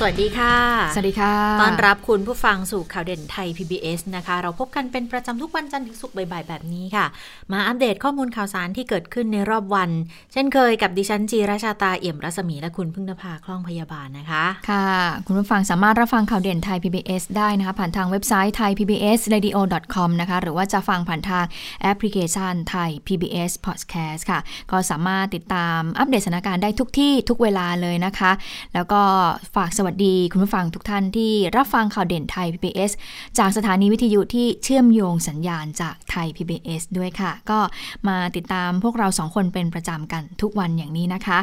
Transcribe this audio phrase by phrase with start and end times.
[0.00, 0.54] สวัสดีค่ะ
[0.94, 7.06] สวัสดีค่ะ ต้อนรับคุณผู้ฟังสู่ข่าวเด่นไทย PBS นะคะ เราพบกันเป็นประจำทุกวันจันทร์ถึงศุกร์บ่ายๆแบบนี้ค่ะ
[7.52, 9.90] มาอัปเดตข้อมูลข่าวสารที่เกิดขึ้นในรอบวัน
[10.32, 14.88] เช่นเคยกับดิฉันจีราชาตาเอี่ยมรัศมีและคุณพึ่งนภาคล่องพยาบาลนะคะ ค่ะ
[15.26, 19.58] คุณผู้ฟังสามารถรับฟังข่าวเด่นไทย PBS ได้นะคะ ผ่านทางเว็บไซต์ไทย PBS radio
[19.94, 21.44] com นะคะ หรือว่าจะฟังผ่านทาง
[21.82, 28.32] แอปพลิเคชันไทย PBS podcast ค่ะ ก็สามารถติดตามอัปเดตสถานการณ์ได้ทุกที่ทุกเวลาเลยนะคะ
[28.74, 29.00] แล้วก็
[29.56, 32.92] ฝากสวัสดีคุณผู้ฟังทุกท่านที่รับฟังข่าวเด่นไทย PBS
[33.38, 37.58] จากสถานีวิทยุที่เชื่อมโยงสัญญาณจากไทย PBS ด้วยค่ะ ก็
[38.08, 41.38] มาติดตามพวกเราสองคนเป็นประจำกันทุกวันอย่างนี้นะคะ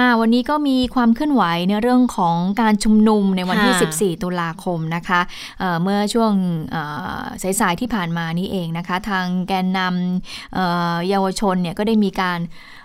[0.00, 5.20] ะวันนี้ก็มีความเคลื่อนไหวในเรื่องของการชุมนุมในวันที่ค่ะ14 ตุลาคมนะคะ
[5.58, 6.32] เเมื่อช่วง
[6.70, 6.82] เอ่
[7.20, 7.22] อ
[7.60, 12.40] สายๆที่ผ่านมานี้เองนะคะ ทางแกนนำเอ่อเยาวชนเนี่ยก็ได้มีการ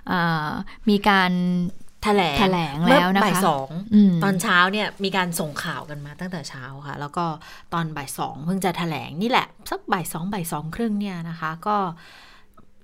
[0.08, 0.50] เอ่อ
[0.90, 1.32] มีการ
[2.06, 7.26] แถลงแถลงแล้วนะคะเมื่อบ่ายสองอืมตอนเช้าเนี่ยมีการส่งข่าวกันมาตั้งแต่เช้าค่ะ แล้วก็
[7.74, 11.78] ตอนบ่ายสองเพิ่งจะแถลงนี่แหละสักบ่ายสองบ่ายสองครึ่งเนี่ยนะคะ ก็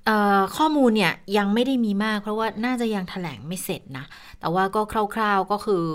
[0.06, 4.06] เอ่อข้อมูลเนี่ยยังไม่ได้มีมาก เพราะว่าน่าจะยังแถลงไม่เสร็จนะ
[4.40, 4.82] แต่ว่าก็
[5.16, 5.86] คร่าว ๆก็คือ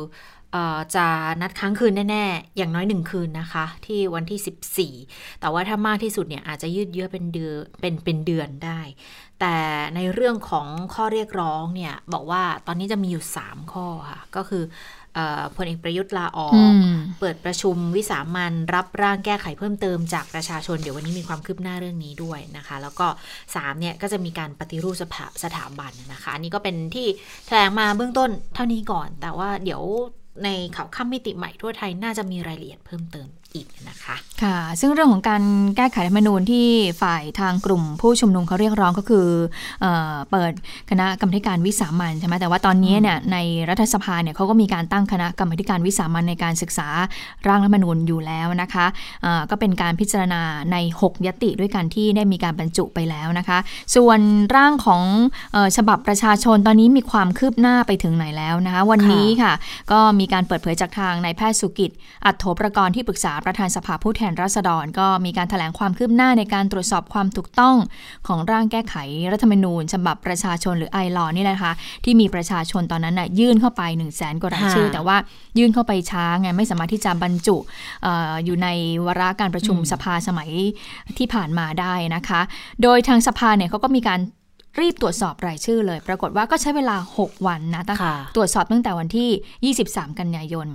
[0.53, 1.07] เออจะ
[1.41, 8.81] นัดค้างคืนแน่ ๆ อย่างน้อยหนึ่งคืนนะคะ ที่วันที่ 14 แต่ว่าถ้ามากที่สุดเนี่ยอาจจะยืดเยื้อเป็นเดือนเป็นเป็นเดือนได้
[9.41, 9.57] แต่
[9.97, 14.65] ในเรื่องของข้อเรียกร้องเนี่ย บอกว่าตอนนี้จะมีอยู่ 3 ข้อค่ะ ก็คือ
[15.15, 16.63] เออพลเอกประยุทธ์ลาออกอื
[16.95, 23.07] มเปิดประชุมวิสามันรับร่างแก้ไขเพิ่มเติมจากประชาชน เดี๋ยววันนี้มีความคืบหน้าเรื่องนี้ด้วยนะคะ แล้วก็
[23.45, 27.07] 3เนี่ยก็จะมีการปฏิรูปสภาสถาบันนะคะ อันนี้ก็เป็นที่
[27.47, 29.83] แถลงมาเบื้องต้นเท่านี้ก่อน แต่ว่าเดี๋ยว
[30.45, 35.43] ในข่าวค่ำมิติใหม่ทั่วไทยน่าจะมีรายละเอียดเพิ่มเติม อีกนะคะ ค่ะ ซึ่งเรื่องของการ
[35.77, 36.67] แก้ไขรัฐธรรมนูญที่
[37.03, 39.27] ฝ่ายทางกลุ่มผู้ชุมนุมเขาเรียกร้องก็คือ
[39.81, 40.53] เออเปิด
[40.91, 43.37] คณะกรรมการวิสามันใช่ไหมแต่ว่าตอนนี้เนี่ยใน
[43.69, 46.89] รัฐสภาเนี่ยเขาก็มีการตั้งคณะกรรมการวิสามันในการศึกษา
[47.47, 48.87] ร่างรัฐธรรมนูญอยู่แล้วนะคะ
[49.23, 53.59] เอ่อก็เป็นการพิจารณาใน 6 ยติด้วยกันที่ได้มีการบรรจุไปแล้วนะคะ
[53.97, 54.21] ส่วน
[54.57, 55.03] ร่างของ
[55.53, 59.53] เออฉบับประชาชนตอนนี้มีความคืบหน้าไปถึงไหนแล้วนะคะ วันนี้ค่ะ
[59.93, 61.91] ก็มีการเปิดเผยจากทางนายแพทย์สุกิจ
[62.27, 67.77] อัตโถประกรณ์ที่ปรึกษาประธานสภาผู้แทนราษฎร ก็มีการถแถลงความคืบหน้าในการตรวจสอบความถูกต้อง
[68.27, 68.95] ของร่างแก้ไข
[69.33, 71.73] รัฐธรรมนูญ ฉบับประชาชนหรือไอรอนี่แหละค่ะ
[72.05, 75.17] ที่มีประชาชนตอนนั้นน่ะยื่นเข้าไป1นึ่งแสนกว่ารายชื่อค่ะแต่ว่า
[75.59, 77.57] ยื่นเข้าไปช้าไงไม่สามารถที่จะบรรจุ
[78.03, 78.69] เอออยู่ใน
[79.07, 80.51] วาระการประชุมอืมสภาสมัย
[81.19, 82.41] ที่ผ่านมาได้นะคะ
[82.83, 84.21] โดยทางสภาเนี่ยเขาก็มีการ
[84.81, 90.69] รีบตรวจสอบรายชื่อเลย ปรากฏว่าก็ใช้เวลา 6 วันนะตั้งค่ะตรวจสอบตั้งแต่วันที่ 23 กันยายน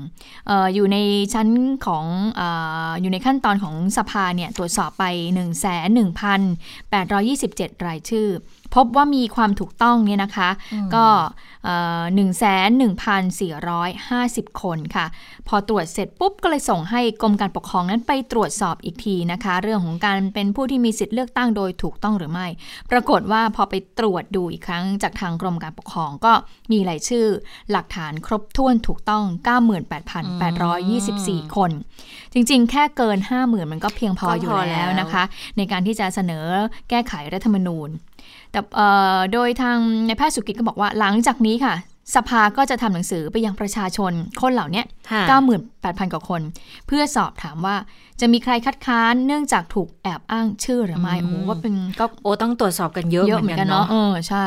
[0.47, 0.97] เอออยู่ใน
[1.33, 1.47] ชั้น
[1.85, 2.41] ของเอ
[2.89, 5.05] ออยู่ในขั้นตอนของสภาเนี่ยตรวจสอบไป
[6.25, 8.27] 1,1,827 รายชื่อ
[8.75, 10.49] พบว่ามีความถูกต้องเนี่ยนะคะ
[10.95, 11.05] ก็
[12.15, 15.05] หนึ่งแสนหนึ่งพันสี่ร้อยห้าสิบคนค่ะ
[15.47, 22.47] พอตรวจเสร็จปุ๊บก็เลยส่งให้กรมการปกครองนั้นไปตรวจสอบอีกทีนะคะ เรื่องของการเป็นผู้ที่มีสิทธิ์เลือกตั้งโดยถูกต้องหรือไม่
[22.91, 26.33] ปรากฏว่าพอไปตรวจดูอีกครั้งจากทางกรมการปกครองก็
[26.71, 27.25] มีรายชื่อ
[27.71, 29.23] หลักฐานครบถ้วนถูกต้อง
[29.99, 31.71] 98,824 คน
[32.33, 35.23] จริงๆ แค่เกิน 50,000 มันก็เพียงพอก็อยู่พอแล้วแล้วนะคะ
[35.57, 36.45] ในการที่จะเสนอ
[36.89, 37.89] แก้ไขรัฐธรรมนูญ
[38.51, 39.77] แต่เอ่อโดยทาง
[40.07, 41.75] ในายแพทย์สุกิจก็บอกว่าหลังจากนี้ค่ะ
[42.15, 45.23] สภาก็จะทำหนังสือไปยังประชาชนคนเหล่าเนี้ยค่ะ
[45.69, 46.41] 98,000 กว่าคน
[46.87, 47.75] เพื่อสอบถามว่า
[48.19, 54.45] จะมีใครคัดค้านเนื่องจากถูกแอบอ้างชื่อหรือไม่อืมโอ้โหก็เป็นก็โอ้ต้องตรวจสอบกันเยอะเยอะเหเหมืมืออนนกักันนเนาะเนาะเออใช่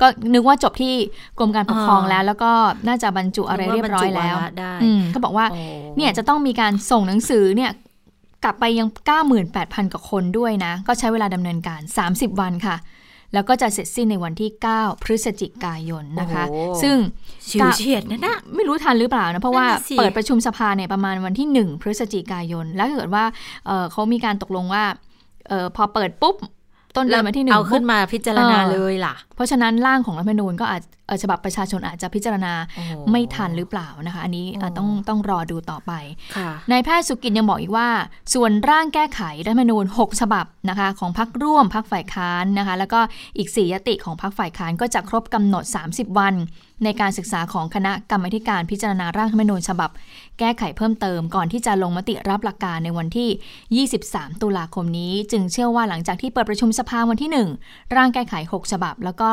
[0.00, 0.94] ก็นึกว่าจบที่
[1.38, 2.50] กรมการปกครองอ่าแล้ว แล้วก็
[2.86, 5.60] น่าจะบรรจุอะไรเรียบร้อยแล้วนึกาบรรจุาระได้อืมเขาบอกว่าโอ้
[5.96, 7.70] เนี่ยจะต้องมีการส่งหนังสือเนี่ย
[8.44, 8.88] กลับไปยัง
[9.40, 12.76] 98,000 กว่าคนด้วยนะ ก็ใช้เวลาดำเนินการ 30 วันค่ะ
[13.34, 16.96] แล้วก็จะเสร็จสิ้นในวันที่ 9 พฤศจิกายนนะคะโอ้โหซึ่ง
[17.50, 23.24] ชิวเฉียดนะนะไม่รู้ทันหรือเปล่านะ เพราะว่านั่นน่ะสิเปิดประชุมสภาเนี่ยประมาณวันที่ 1 พฤศจิกายน แล้วถ้าเกิดว่า
[23.66, 24.84] เอ่อเขามีการตกลงว่า
[25.48, 26.36] เออพอเปิดปุ๊บ
[26.96, 35.92] ต้นเดือนวันที่หนึ่งเอาขึ้นปุ๊บมาพิจารณาเออเลยล่ะ เพราะฉะนั้นร่างของรัฐธรรมนูญก็อาจเอ่อฉบับประชาชนอาจจะพิจารณาโอ้โหไม่ทันหรือเปล่านะคะ อันนี้เอ่อโอ้ต้องต้องรอดูต่อไป
[36.36, 37.88] ค่ะนายแพทย์สุกินยังบอกอีกว่า
[38.34, 43.00] ส่วนร่างแก้ไขรัฐธรรมนูญ 6 ฉบับนะคะของพักร่วมพักฝ่ายค้านนะคะ แล้วก็
[43.38, 46.34] อีก 4 ยติของพักฝ่ายค้านก็จะครบกำหนด 30 วัน
[46.84, 49.90] ในการศึกษาของคณะกรรมาธิการพิจารณาร่างรัฐธรรมนูญฉบับ
[50.40, 57.30] แก้ไขเพิ่มเติมก่อนที่จะลงมติรับหลักการในวันที่ 23 ตุลาคมนี้ จึงเชื่อว่าหลังจากที่เปิดประชุมสภาวันที่
[57.62, 59.30] 1 ร่างแก้ไข 6 ฉบับ แล้วก็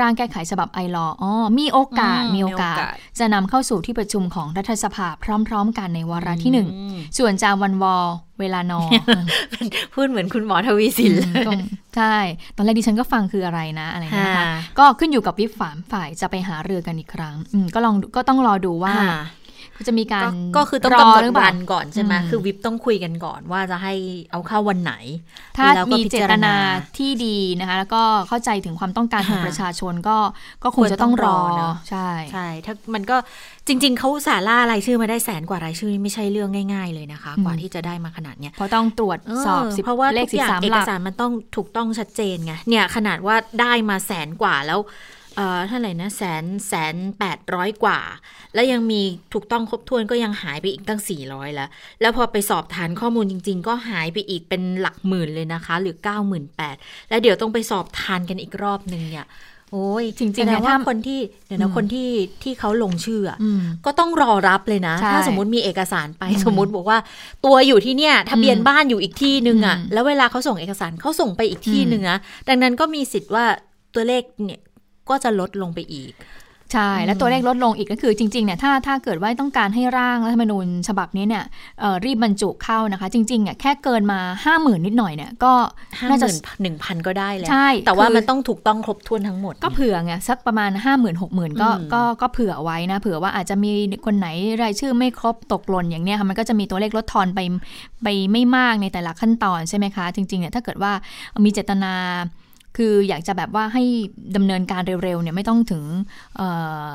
[0.00, 5.08] ร่างแก้ไขฉบับไอรออ๋อมีโอกาสอืมมีโอกาสมีโอกาส จะนำเข้าสู่ที่ประชุมของรัฐสภา
[5.46, 7.96] พร้อม ๆ กันในวาระที่อืม1ส่วนจามวันวอ
[8.40, 8.80] เวลานอ
[9.94, 11.52] พูดเหมือนคุณหมอทวีสินเลยก็
[11.96, 12.16] ใช่
[12.56, 14.46] ตอนแรกดิฉันก็ฟังคืออะไรนะอะไรเงี้ยนะคะค่ะ
[14.78, 19.20] ก็ขึ้นอยู่กับวิปฝามฝ่ายจะไปหาเรือกันอีกครั้งอืมก็ลองดูก็ต้องรอดูว่าอ่า
[19.88, 23.94] จะมีการก็ก็คือต้องรกำหนหรืดอเปล่าวันก่อนใช่ไหมอืมคือวิปต้องคุยกันก่อนว่าจะให้
[24.30, 24.94] เอาเข้าวันไหน
[25.56, 26.54] ถ้าแล้วก็มีพิเจจารตณานา
[26.98, 30.16] ที่ดีนะคะ แล้วก็เข้าใจถึงความต้องการของค่ะประชาชนก็
[30.64, 33.16] ก็คงจะต้องรอควรต้องรอเนอะใช่ใช่ถ้ามันก็
[33.68, 44.80] จริง ๆเขาอุตสาห์ล่ารายชื่อมาได้แสนกว่ารายชื่อนี่ไม่ใช่เรื่องง่าย ๆเลยนะคะอืมกว่าที่จะได้มาขนาดเนี้ยเพราะต้องตรวจสอบเออสิบเพราะว่าเลทุขกสิอบย่างสามเอหกลักสารมันต้องถูกต้องชัดเจนไงเนี่ยขนาดว่าได้มาแสนกว่าแล้ว
[45.36, 48.00] เอ่อเท่าไหร่นะแสนแสนแปดร้อยกว่า
[48.54, 49.00] แล้วยังมี
[49.32, 51.68] ถูกต้องครบถ้วนก็ยังหายไปอีกตั้ง 400 แล้ว
[52.00, 55.96] แล้วพอไปสอบฐานข้อมูลจริง ๆ ก็หายไปอีกเป็นหลักหมื่นเลยนะคะ หรือ
[56.52, 59.26] 98,000แล้วเดี๋ยวต้องไปสอบทานกันอีกรอบหนึ่งเนี่ย
[59.72, 62.08] โอ้ยจริงๆแสดเนี่ยว่าถ้าคนที่เดี๋ยวนะอืมคนที่
[62.42, 66.98] ที่เขาลงชื่ออะอืมก็ต้องรอรับเลยนะใช่ถ้าสมมติมีเอกสารไปอืมสมมติบอกว่า
[67.44, 73.44] ตัวอยู่ที่เนี่ยทะเบียนอืมบ้านอยู่อีกที่หนึ่งอะอืมแล้วเวลาเขาส่งเอกสารเขาส่งไปอีกที่อืมหนึ่งนะดังนั้นก็มีสิทธิ์ว่า
[73.94, 74.60] ตัวเลขเนี่ย
[75.08, 76.14] ก็จะลดลงไปอีก
[76.72, 81.44] ใช่ แล้วตัวเลขลดลงอีกก็คือจริงๆเนี่ยถ้าถ้าเกิดว่าต้องการให้ร่างรัฐธรรมนูญฉบับนี้เนี่ย
[81.80, 85.52] เอ่อรีบบรรจุเข้านะคะ จริงๆอะแค่เกินมา 5 0,000 นิดหน่อยเนี่ยก็
[86.00, 93.72] ห้าน่าหจะมื่นหนึ่งพันก็ได้แล้วใช่ แต่ว่าคือมันต้องถูกต้องครบถ้วนทั้งหมด ก็เผื่อไงสักประมาณ 5 0 0 0 0 6 0,000 ก็อืมก็ก็เผื่อไว้นะ เผื่อว่าอาจจะมี
[94.06, 94.28] คนไหน
[94.62, 97.40] รายชื่อไม่ครบตกหล่นอย่างเนี้ยค่ะมันก็จะมีตัวเลขลดทอนไป
[98.02, 100.92] ไปไม่มากในแต่ละขั้นตอนใช่ไหมคะ จริงๆเนี่ยถ้าเกิดว่า
[101.44, 101.94] มีเจตนา
[102.76, 103.84] คืออยากจะแบบว่าให้
[104.36, 105.84] ดำเนินการเร็วๆเนี่ยไม่ต้องถึง
[106.36, 106.48] เอ่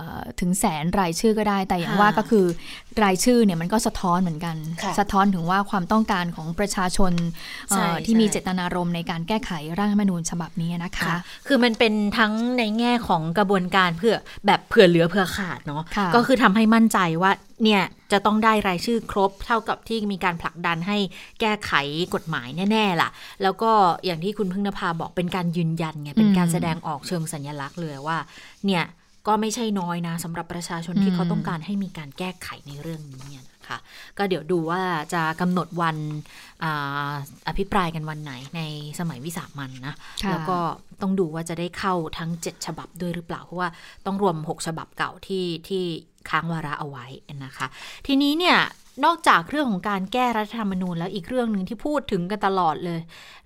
[0.04, 0.10] อ
[0.40, 2.46] ถึงแสนรายชื่อก็ได้ แต่อย่างค่ะว่าก็คือ
[3.04, 7.12] รายชื่อเนี่ยมันก็สะท้อนเหมือนกันค่ะสะท้อนถึงว่าความต้องการของประชาชน
[7.70, 11.18] เอ่อใช่ที่มีใช่เจตนารมณ์ในการแก้ไขร่างรัฐธรรมนูญฉบับนี้นะคะค่ะ
[11.48, 14.16] คือมันเป็นทั้งในแง่ของกระบวนการเพื่อ
[14.46, 17.32] แบบเผื่อเหลือเผื่อขาดเนาะค่ะก็คือทำให้มั่นใจว่า
[17.64, 20.98] เนี่ยจะต้องได้รายชื่อครบเท่ากับที่มีการผลักดันให้
[21.40, 21.72] แก้ไข
[22.16, 23.10] กฎหมายแน่ๆล่ะ
[23.44, 23.72] แล้วก็
[24.06, 28.18] อย่างที่คุณพึ่งนภาบอกเป็นการยืนยันไงเป็นการแสดงออกเชิงสัญลักษณ์เลยว่า
[28.66, 28.84] เนี่ย
[29.28, 33.80] ก็ไม่ใช่น้อยนะสำหรับประชาชนที่อืมเขาต้องการให้มีการแก้ไขในเรื่องนี้เนี่ยนะ คะ
[34.18, 34.82] ก็เดี๋ยวดูว่า
[35.14, 35.98] จะกำหนดวัน
[36.64, 37.12] อา
[37.48, 38.62] อภิปรายกันวันไหนใน
[39.00, 40.58] สมัยวิสามันนะค่ะแล้วก็
[41.02, 43.70] ต้องดูว่าจะได้เข้าทั้ง 7 ฉบับด้วยหรือเปล่า เพราะว่า
[44.06, 45.84] ต้องรวม 6 ฉบับเก่าที่ที่
[46.30, 47.06] ค้างวาระเอาไว้
[47.46, 47.68] นะคะ
[48.08, 48.58] ทีนี้เนี่ย
[49.06, 53.00] นอกจากเรื่องของการแก้รัฐธรรมนูญแล้วอีกเรื่องหนึ่งที่พูดถึงกันตลอดเลย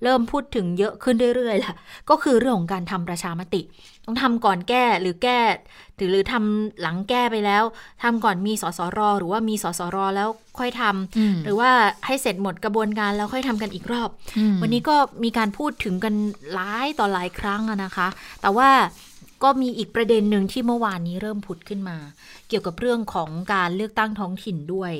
[0.03, 1.75] เริ่มพูดถึงเยอะขึ้นเรื่อยๆแหละ
[2.09, 3.61] ก็คือเรื่องของการทำประชามติ
[4.05, 5.39] ต้องทำก่อนแก้หรือแก้
[5.95, 7.63] หรือหรือทำหลังแก้ไปแล้ว
[8.03, 10.29] ทำก่อนมีสสร หรือว่ามีสสร แล้ว
[10.59, 11.71] ค่อยทำอืมหรือว่า
[12.05, 16.13] ให้เสร็จหมดกระบวนการแล้วค่อยทำกันอีกรอบอืมวันนี้ก็มีการพูดถึงกัน
[16.53, 18.07] หลายต่อหลายครั้งอะนะคะ
[18.41, 18.69] แต่ว่า
[19.43, 21.97] ก็มีอีกประเด็นหนึ่งที่เมื่อวานนี้เริ่มผุดขึ้นมา
[22.42, 24.93] เกี่ยวกับเรื่องของการเลือกตั้งท้องถิ่นด้วย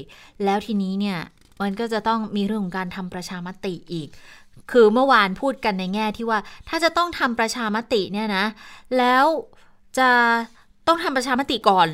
[0.44, 1.20] แล้วทีนี้เนี่ย
[1.62, 4.10] มันก็จะต้องมีเรื่องของการทำประชามติอีก
[4.72, 6.40] คือเมื่อวานพูดกันในแง่ที่ว่า
[6.70, 8.46] ถ้าจะต้องทำประชามติเนี่ยนะ
[8.98, 9.26] แล้ว
[10.00, 10.10] จะ
[10.88, 11.88] ต้องทำประชามติก่อน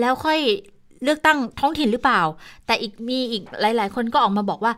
[0.00, 0.38] แล้วค่อย
[1.02, 2.22] เลือกตั้งท้องถิ่นหรือเปล่า
[2.66, 4.72] แต่อีกมีอีกหลาย ๆ คนก็ออกมาบอกว่า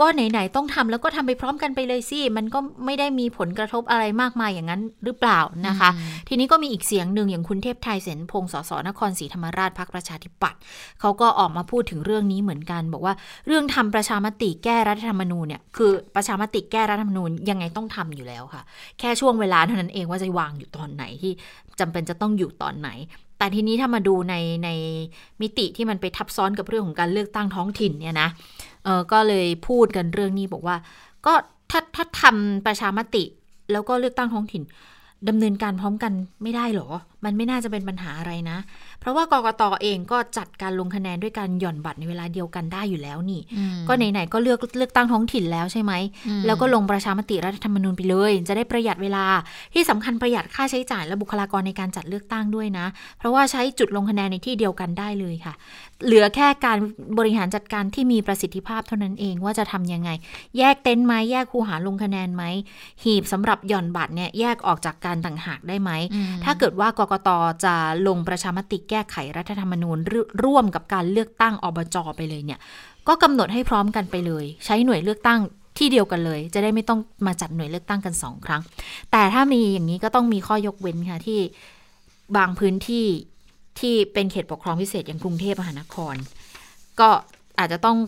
[0.00, 5.90] ก็ไหนๆต้องทำแล้วก็ทำไปพร้อมกันไปเลยสิ มันก็ไม่ได้มีผลกระทบอะไรมากมายอย่างนั้นหรือเปล่านะคะ
[6.28, 10.60] ทีนี้ก็มีอีกเสียงหนึ่งอย่างคุณเทพไทยเสนพงศ์สสนครศรีธรรมราชพักประชาธิปัตย์
[11.00, 13.14] เขาก็ออกมาพูดถึงเรื่องนี้เหมือนกัน บอกว่า
[13.46, 18.62] เรื่องทำประชามติแก้รัฐธรรมนูญเนี่ยคือประชามติแก้รัฐธรรมนูญยังไงต้องทำอยู่แล้วค่ะ
[18.98, 21.32] แค่ช่วงเวลาเท่านั้นเองว่าจะวางอยู่ตอนไหนที่
[21.80, 22.90] จำเป็นจะต้องอยู่ตอนไหน
[23.38, 24.68] แต่ทีนี้ถ้ามาดูในใน
[25.40, 28.28] มิติที่มันไปทับซ้อนกับเรื่องของการเลือกตั้งท้องถิ่นเนี่ยนะ
[28.84, 30.76] เออก็เลยพูดกันเรื่องนี้บอกว่า
[31.26, 31.32] ก็
[31.70, 33.24] ถ้าถ้าทำประชามติ
[33.72, 34.62] แล้วก็เลือกตั้งท้องถิ่น
[35.28, 36.88] ดำเนินการพร้อมกันไม่ได้หรอ
[37.24, 38.58] มันไม่น่าจะเป็นปัญหาอะไรนะ
[39.00, 45.92] เพราะว่ากกตเองก็จัดการลงคะแนนด้วยการหย่อนบัตรในเวลาเดียวกันได้อยู่แล้วนี่อืมก็ไหนๆก็เลือกเลือกตั้งท้องถิ่นแล้วใช่ไหม
[46.28, 49.24] อืมแล้วก็ลงประชามติรัฐธรรมนูญไปเลย จะได้ประหยัดเวลา
[49.74, 52.86] ที่สำคัญประหยัดค่าใช้จ่ายและบุคลากรในการจัดเลือกตั้งด้วยนะ
[53.18, 55.54] เพราะว่าใช้จุดลงคะแนนในที่เดียวกันได้เลยค่ะ
[56.06, 56.78] เหลือแค่การ
[57.18, 60.10] บริหารจัดการที่มีประสิทธิภาพเท่านั้นเองว่าจะทำยังไง
[60.58, 62.44] แยกเต็นท์ไหมแยกคูหาลงคะแนนไหม
[63.04, 67.28] หีบสำหรับหย่อนบัตรเนี่ยแยกออกจากการต่างหากได้ไหมอืมถ้าเกิดว่ากกต
[67.64, 67.74] จะ
[68.08, 69.98] ลงประชามติแก้ไขรัฐธรรมนูญ
[70.44, 72.60] ร่วมกับการเลือกตั้งอบจไปเลยเนี่ย
[73.08, 75.40] ก็กำหนดให้พร้อมกันไปเลย ใช้หน่วยเลือกตั้ง
[75.78, 78.62] ที่เดียวกันเลย จะได้ไม่ต้องมาจัดหน่วยเลือกตั้งกันสองครั้ง
[79.12, 81.40] แต่ถ้ามีอย่างนี้ก็ต้องมีข้อยกเว้นค่ะที่
[82.36, 83.06] บางพื้นที่
[83.80, 86.14] ที่เป็นเขตปกครองพิเศษอย่างกรุงเทพมหานคร
[87.00, 87.08] ก็
[87.58, 87.98] อาจจะต้อง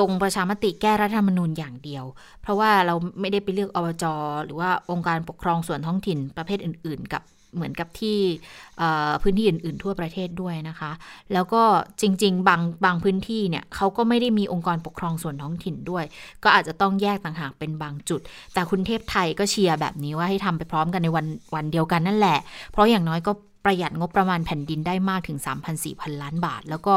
[0.00, 2.04] ลงประชามติแก้รัฐธรรมนูญอย่างเดียว
[2.42, 4.04] เพราะว่าเราไม่ได้ไปเลือกอบจ
[4.44, 7.22] หรือว่าองค์การปกครองส่วนท้องถิ่นประเภทอื่น ๆ กับ
[7.54, 8.18] เหมือนกับที่
[9.22, 10.90] พื้นที่อื่น ๆ ทั่วประเทศด้วยนะคะ
[11.32, 11.62] แล้วก็
[12.00, 16.04] จริง ๆ บางบางพื้นที่เนี่ยเขาก็ไม่ได้มีองค์กรปกครองส่วนท้องถิ่นด้วย
[16.42, 18.20] ก็อาจจะต้องแยกต่างหากเป็นบางจุด
[18.54, 22.38] แต่คุณเทพไทยก็เชียร์แบบนี้ว่าให้ทำไปพร้อมกันในวันวันเดียวกันนั่นแหละ
[22.70, 23.32] เพราะอย่างน้อยก็
[23.68, 25.38] ประหยัดงบประมาณแผ่นดินได้มากถึง
[25.80, 26.94] 3,400 ล้านบาท แล้วก็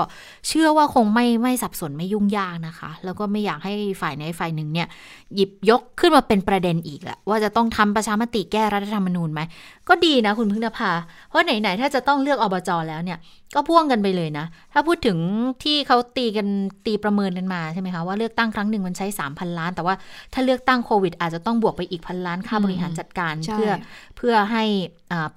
[0.48, 4.88] เชื่อว่าคงไม่ไม่สับสนไม่ยุ่งยากนะคะ แล้วก็ไม่อยากให้ฝ่ายในฝ่ายหนึ่งเนี่ย
[5.36, 9.42] หยิบยกขึ้นมาเป็นประเด็นอีกแหละว่าจะต้องทำประชามติแก้รัฐธรรมนูญไหม
[9.90, 10.92] ก็ดีนะคุณพึ่งนภา
[11.30, 13.20] เพราะไหนๆถ้าจะต้องเลือกอบจแล้วเนี่ย
[13.56, 15.18] ก็พ่วงกันไปเลยนะ ถ้าพูดถึง
[15.64, 16.48] ที่เขาตีกัน
[16.86, 19.96] ตีประเมินกันมาใช่ไหมคะว่าเลือกตั้งครั้งหนึ่งมันใช้ 3,000 ล้าน แต่ว่า
[20.34, 23.72] ถ้าเลือกตั้งโควิด อาจจะต้องบวกไปอีกพันล้านค่าบริหารจัดการเพื่อ
[24.18, 24.64] เพื่อให้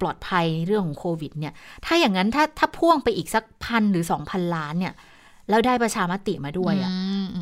[0.01, 1.53] ปลอดภัยเรื่องของโควิดเนี่ย
[1.85, 4.93] ถ้าอย่างนั้นถ้าถ้าพ่วงไปอีกสักพันหรือสองพันล้านเนี่ย
[5.51, 6.91] แล้วได้ประชามติมาด้วยอะ่ะ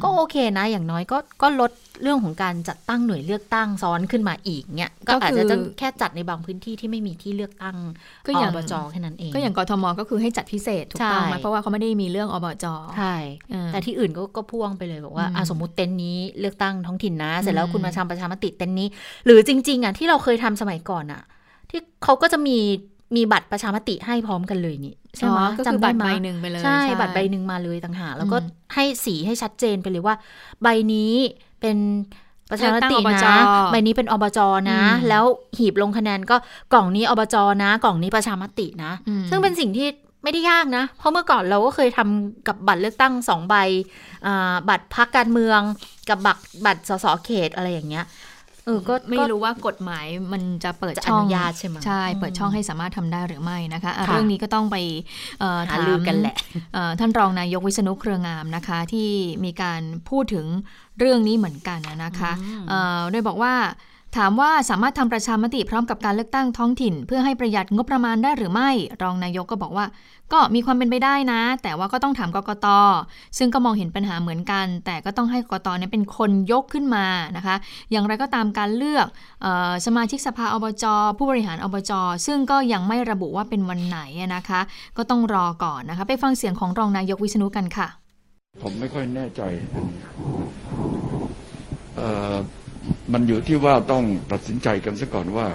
[0.04, 7.78] ก็โอเคนะ อย่างน้อยก็ก็ลดเรื่องของการจัดตั้งหน่วยเลือกตั้งซ้อนขึ้นมาอีกเนี่ยก็อาจจะแค่จัดในบางพื้นที่ที่ไม่มีที่เลือกตั้ง
[8.26, 12.66] ก็อย่างอบจแค่นั้นเอง ก็อย่างกทมก็คือให้จัดพิเศษถูกต้องไหมเพราะว่าเขาไม่ได้มีเรื่องอบจ
[12.98, 13.16] ใช่
[13.72, 18.88] แต่ที่อื่นก็ก็พ่วงไปเลยบอกว่าสมมติเต็นนี้เลือกตั้งท้องถิ่นนะ เสร็จแล้วคุณมาทำประชามติเต็นนี้
[19.26, 21.22] หรือจริง ๆอะที่เราเคยทำสมัยก่อนอะ
[21.70, 22.58] ที่เขาก็จะมี
[23.16, 28.38] มีบัตรประชามติให้พร้อมกันเลยนี่ใช่ไหมก็คือบัตรใบหนึ่งไปเลย ใช่ บัตรใบหนึ่งมาเลยต่างหากแล้วก็
[28.74, 30.16] ให้สีให้ชัดเจนไปเลยว่า
[30.64, 31.14] ใบนี้
[31.62, 31.78] เป็น
[32.52, 33.38] ประชามตินะ
[33.72, 34.40] ใบนี้เป็นอบจ
[34.72, 35.24] นะ แล้ว
[35.58, 36.36] หีบลงคะแนนก็
[36.74, 38.92] กล่องนี้อบจนะ กล่องนี้ประชามตินะ
[39.30, 39.88] ซึ่งเป็นสิ่งที่
[40.24, 43.56] ไม่ได้ยากนะ เพราะเมื่อก่อนเราก็เคยทำกับบัตรเลือกตั้งสองใบ
[44.70, 45.60] บัตรพักการเมือง
[46.10, 48.06] กับบัตรบัตรสสเขตอะไรอย่างเงี้ย
[48.68, 54.78] ออก็ไม่รู้ว่ากฎหมายมันจะเปิดช่องญาตใช่ไหมใช่เปิดช่องให้สามารถทำได้หรือไม่นะคะเรื่องนี้ก็ต้องไป
[55.72, 56.36] ถามกันแหละ
[57.00, 59.10] ท่านรองนายกวิษณุเครืองามนะคะ ที่
[59.46, 60.46] มีการพูดถึง
[61.00, 62.32] เรื่องนี้เหมือนกันนะคะ
[63.12, 63.54] โดยบอกว่า
[64.18, 68.70] ถามว่าสามารถทำประชามติพร้อมกับการเลือกตั้งท้องถิ่น เพื่อให้ประหยัดงบประมาณได้หรือไม่
[69.02, 69.86] รองนายกก็บอกว่า
[70.34, 72.68] ก็มีความเป็นไปได้นะ แต่ว่าก็ต้องถามกกต
[73.38, 77.06] ซึ่งก็มองเห็นปัญหาเหมือนกัน แต่ก็ต้องให้กกตเนี่ยเป็นคนยกขึ้นมา
[77.38, 77.56] นะคะ
[77.92, 79.08] อย่างไรก็ตามการเลือก
[79.46, 80.86] ออสมาชิกสภาอบจ
[81.18, 81.92] ผู้บริหารอบจ
[82.26, 84.00] ซึ่งก็ยังไม่ระบุว่าเป็นวันไหน
[84.36, 84.60] นะคะ
[84.98, 87.88] ก็ต้องรอก่อนนะคะ ไปฟังเสียงของรองนายกวิษณุกันค่ะ
[88.64, 89.42] ผมไม่ค่อยแน่ใจ
[93.14, 95.48] มันอยู่ที่ว่าต้องตัดสินใจกันซะก่อนว่า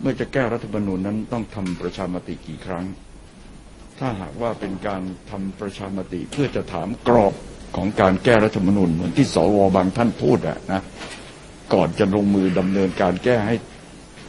[0.00, 2.84] เมื่อจะแก้รัฐธรรมนูญนั้นต้องทำประชามติกี่ครั้ง
[3.98, 7.34] ถ้าหากว่าเป็นการทำประชามติเพื่อจะถามกรอบ
[7.76, 10.80] ของการแก้รัฐธรรมนูญเหมือนที่สวบางท่านพูดอะนะ
[11.74, 13.56] ก่อนจะลงมือดำเนินการแก้ให้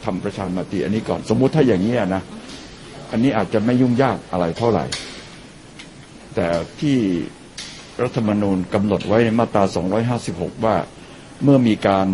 [0.05, 2.21] ทำประชามติอันนี้ก่อนสมมุติถ้าอย่างนี้นะ
[3.11, 4.85] อันนี้อาจจะไม่ยุ่งยากอะไรเท่าไหร่
[6.35, 6.47] แต่
[6.79, 6.97] ที่
[8.01, 9.63] รัฐธรรมนูญกำหนดไว้ในมาตรา
[10.13, 10.75] 256 ว่า
[11.43, 12.07] เมื่อมีการ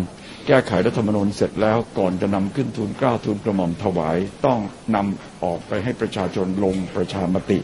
[0.46, 4.58] แก้ไขรัฐธรรมนูญเสร็จแล้วก่อนจะนำขึ้นทูลเกล้าทูลกระหม่อมถวาย ต้อง
[4.94, 7.58] นำออกไปให้ประชาชนลงประชามติ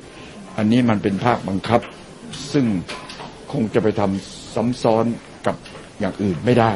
[0.56, 1.80] อันนี้มันเป็นภาคบังคับ
[2.52, 2.66] ซึ่ง
[3.52, 5.04] คงจะไปทำซ้ำซ้อน
[5.46, 5.56] กับ
[6.00, 6.72] อย่างอื่นไม่ได้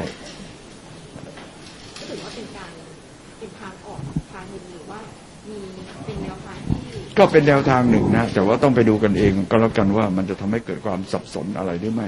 [7.17, 12.07] ก็เป็นแนวทางหนึ่งนะ แต่ว่าต้องไปดูกันเองก็แล้วกันว่ามันจะทำให้เกิดความสับสนอะไรหรือไม่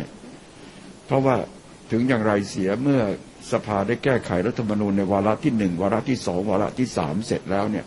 [1.05, 1.35] เพราะว่า
[1.91, 3.01] ถึงอย่างไรเสียเมื่อ
[3.53, 7.85] สภาได้แก้ไขรัฐธรรมนูญในวาระที่หนึ่งวาระที่สองวาระที่สามเสร็จแล้วเนี่ย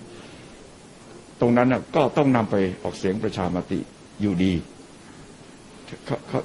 [1.40, 3.81] ตรงนั้นก็ต้องนำไปออกเสียงประชามติ
[4.21, 4.52] อยู่ดี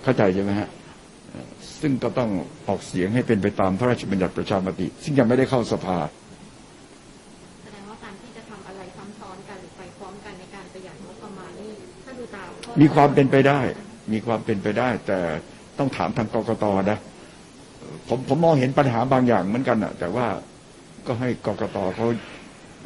[0.04, 0.70] เข้าใจใช่ไหมฮะ
[1.82, 2.30] ซึ่งก็ต้อง
[2.68, 5.98] ออกเสียงให้เป็นไปตามพระราชบัญญัติประชามติ ซึ่งยังไม่ได้เข้าสภา
[7.64, 11.74] แสดงว่าการที่จะทำอะไรซ้ำซ้อนกันหรือไปพร้อมกันในการประหยัดงบประมาณนี่
[12.06, 12.50] ถ้าดูตาม
[12.82, 13.60] มีความเป็นไปได้
[14.14, 15.20] มีความเป็นไปได้ แต่
[15.78, 17.00] ต้องถามทางกรกตนะ
[18.08, 20.28] ผมผมมองเห็นปัญหาบางอย่างเหมือนกันอะแต่ว่า
[21.08, 22.08] ก็ให้กรกตเขา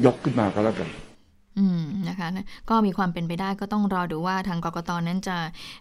[0.04, 0.88] ยกขึ้นมาก็แล้วกัน
[1.58, 2.28] อืมนะคะ
[2.70, 5.36] ก็มีความเป็นไปได้ก็ต้องรอดูว่าทางกรกตนั้นจะ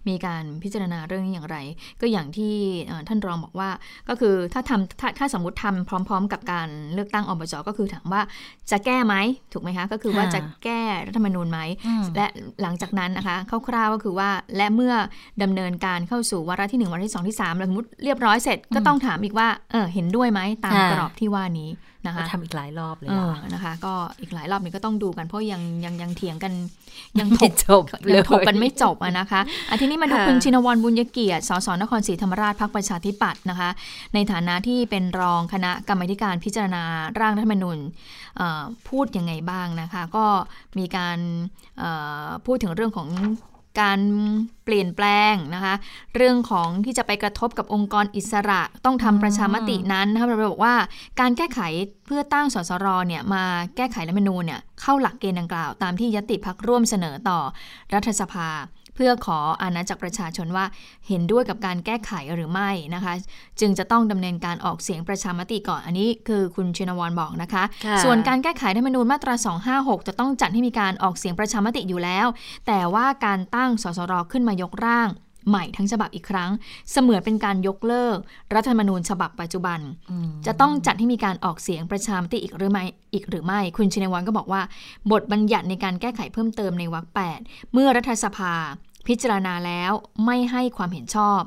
[0.08, 1.58] มีการพิจารณาเรื่องนี้อย่างไร
[2.02, 2.54] ก็อย่างที่
[3.08, 3.70] ท่านรองบอกว่า
[4.10, 8.22] ก็คือถ้าทำถ้าถ้าสมมติทำพร้อม ๆ กับการเลือกตั้งอบจก็คือถามว่า
[8.72, 9.16] จะแก้ไหม
[9.54, 11.60] ถูกไหมคะก็คือว่าจะแก้รัฐธรรมนูญไหม
[12.16, 12.26] และ
[12.62, 13.38] หลังจากนั้นนะคะ
[13.68, 14.94] คร่าวๆก็คือว่าและเมื่อ
[15.44, 21.70] ดำเนินการเข้าสู่วาระที่ 1วาระที่2ที่3แล้วสมมติเรียบร้อยเสร็จก็ต้องถามอีกว่าเออเห็นด้วยไหมตามกรอบที่ว่านี้
[22.06, 23.10] นะคะทำอีกหลายรอบเลย
[23.54, 26.54] นะคะ ก็อีกหลายรอบนี้ก็ต้องดูกันเพราะยังยังยังเถียงกัน
[27.20, 33.70] ยังถกจบยังถกกันไม่จบนะคะอันทีนี้มาดูคุณชินวรบุญยเกียรติสสนครศรีธรรมราชพักประชาธิปัตย์นะคะ
[34.14, 36.84] ในฐานะที่เป็นรองคณะกรรมการพิจารณา
[37.20, 37.78] ร่างรัฐธรรมนูญ
[38.90, 40.26] พูดยังไงบ้างนะคะ ก็
[40.78, 41.18] มีการ
[42.46, 43.10] พูดถึงเรื่องของ
[43.80, 44.00] การ
[44.66, 45.74] เปลี่ยนแปลงนะคะ
[46.16, 50.76] เรื่องของที่จะไปกระทบกับองค์กรอิสระต้องทำประชามตินั้นนะคะเราบอกว่า
[51.20, 51.60] การแก้ไข
[52.06, 53.44] เพื่อตั้งสสรเนี่ยมา
[53.76, 57.40] แก้ไขรัฐมนูญเนี่ยเข้าหลักเกณฑ์ดังกล่าว ตามที่ยติพักร่วมเสนอต่อ
[57.94, 58.48] รัฐสภา
[59.02, 60.66] พื่อขออาณาจากประชาชนว่า
[61.08, 63.14] เห็นด้วยกับการแก้ไขหรือไม่นะคะ
[63.60, 69.36] จึงจะต้องดำเนินการออกเสียงประชามติก่อนอันนี้คือคุณชินวรบอกนะคะค่ะส่วนการแก้ไขรัฐธรรมนูญมาตรา
[69.72, 72.28] 256 จะต้องจัดให้มีการออกเสียงประชามติอยู่แล้ว
[72.68, 75.10] แต่ว่าการตั้งสสรขึ้นมายกร่าง
[75.50, 76.52] ใหม่ทั้งฉบับอีกครั้ง
[76.92, 78.18] เสมือนเป็นการยกเลิก
[78.56, 79.80] รัฐธรรมนูญฉบับปัจจุบัน
[80.46, 84.62] จะต้องจัดให้มีการออกเสียงประชามติอีกหรือไม่อีกหรือไม่ คุณชินวัตรก็บอกว่า
[85.12, 87.06] บทบัญญัติในการแก้ไขเพิ่มเติมในวรรค
[87.40, 88.54] 8เมื่อรัฐสภา
[89.08, 89.92] พิจารณาแล้ว
[90.26, 91.42] ไม่ให้ความเห็นชอบ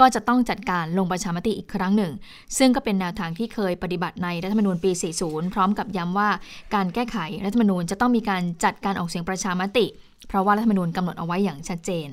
[0.00, 2.12] ก็จะต้องจัดการลงประชามติอีกครั้งหนึ่ง
[2.58, 4.90] ซึ่งก็เป็นแนวทางที่เคยปฏิบัติในรัฐธรรมนูญปี
[5.22, 6.30] 40 พร้อมกับย้ำว่า
[6.74, 9.86] การแก้ไขรัฐธรรมนูญจะต้องมีการจัดการออกเสียงประชามติ
[10.28, 12.10] เพราะว่ารัฐธรรมนูญกำหนดเอาไว้อย่างชัดเจน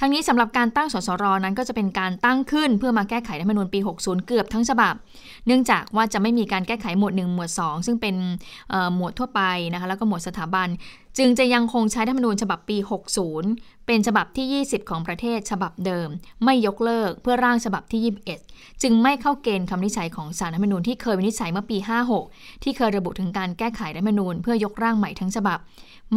[0.00, 4.94] ทั้งนี้สำหรับการตั้งสสรนั้นก็จะเป็นการตั้งขึ้น เพื่อมาแก้ไขรัฐธรรมนูญปี 60 เกือบทั้งฉบับ
[5.46, 8.14] เนื่องจากว่าจะไม่มีการแก้ไขหมวด 1 หมวด 2 ซึ่งเป็น
[8.96, 10.68] หมวดทั่วไปนะคะแล้วก็หมวดสถาบัน
[11.18, 12.76] จึงจะยังคงใช้รัฐธรรมนูญฉบับปี
[13.32, 16.08] 60 เป็นฉบับที่ 20 ของประเทศฉบับเดิม
[16.44, 18.00] ไม่ยกเลิกเพื่อร่างฉบับที่
[18.44, 21.78] 21 จึงไม่เข้าเกณฑ์คำวินิจฉัยของศาลรัฐธรรมนูญที่เคยวินิจฉัยเมื่อปี
[22.20, 25.58] 56 ที่เคยระบุถึงการแก้ไขรัฐธรรมนูญเพื่อยกร่างใหม่ทั้งฉบับ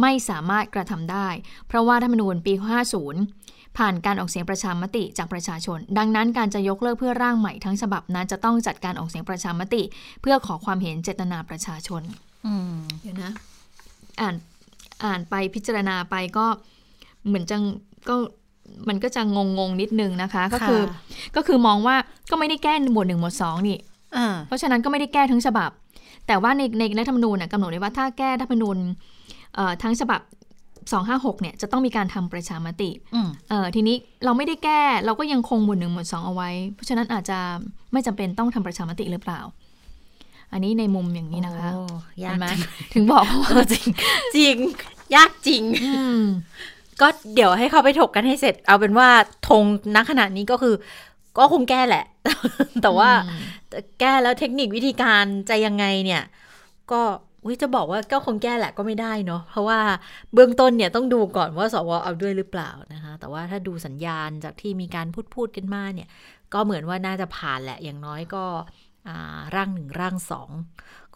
[0.00, 1.28] ไม่สามารถกระทำได้
[1.66, 2.52] เพราะว่ารัฐธรรมนูญปี
[3.16, 9.82] 50 ผ่านการออกเสียงประชามติจากประชาชน ดังนั้นการจะยกเลิกเพื่อร่างใหม่ทั้งฉบับนั้นจะต้องจัดการออกเสียงประชามติ
[10.22, 12.02] เพื่อขอความเห็นเจตนาประชาชน
[12.46, 13.32] อืมเดี๋ยวนะ
[14.20, 14.34] อ่าน
[15.04, 16.46] อ่านไปพิจารณาไปก็
[17.26, 17.56] เหมือนจะ
[18.08, 18.16] ก็
[18.88, 21.96] มันก็จะงงงๆนิดนึงนะคะ ก็คือค่ะก็คือมองว่า
[22.30, 23.78] ก็ไม่ได้แก้หมวดหนึ่งหมวดสองนี่
[24.16, 25.70] อ่าเพราะฉะนั้นก็ไม่ได้แก้ทั้งฉบับ
[26.26, 28.76] แต่ว่าในในรัฐธรรมนูญน่ะกำหนดไว้ว่าถ้าแก้รัฐธรรมนูญ
[29.54, 30.20] เอ่อทั้งฉบับ
[30.80, 37.38] 256เนี่ยจะต้องมีการทำประชามติอืมเอ่อทีนี้เราไม่ได้แก้เราก็ยังคงหมวดหนึ่งหมวดสองเอาไว้ เพราะฉะนั้นอาจจะ
[37.92, 39.40] ไม่จำเป็นต้องทำประชามติหรือเปล่า
[40.52, 41.84] อันนี้ในมุมอย่างนี้นะคะโอ้
[42.24, 42.58] ยาเห็กนไหมจัง
[42.94, 43.88] ถึงบอกว่าเออจริง
[44.36, 44.56] จริง
[45.14, 46.22] ยากจริงอืม
[47.00, 49.08] ก็เดี๋ยวให้เขาไปถกกันให้เสร็จ เอาเป็นว่า
[49.48, 50.74] ธงณขณะนี้ก็คือ
[51.38, 52.04] ก็คงแก้แหละ
[52.82, 53.40] แต่ว่าอืม
[54.00, 56.22] แก้แล้วเทคนิควิธีการจะยังไงเนี่ย
[56.92, 57.02] ก็
[57.44, 59.80] อุ๊ยจะบอกว่าก็คงแก้แหละก็ไม่ได้เนาะเพราะว่า
[60.34, 66.08] เบื้องต้นเนี่ยต้องดูก่อนว่าสวเอาด้วยหรือเปล่านะคะ แต่ว่าถ้าดูสัญญาณจากที่มีการพูดพูดกันมาเนี่ย
[66.54, 68.85] ก็เหมือนว่าน่าจะผ่านแหละอย่างน้อยก็อ่า
[69.54, 70.50] ร่างหนึ่งร่างสอง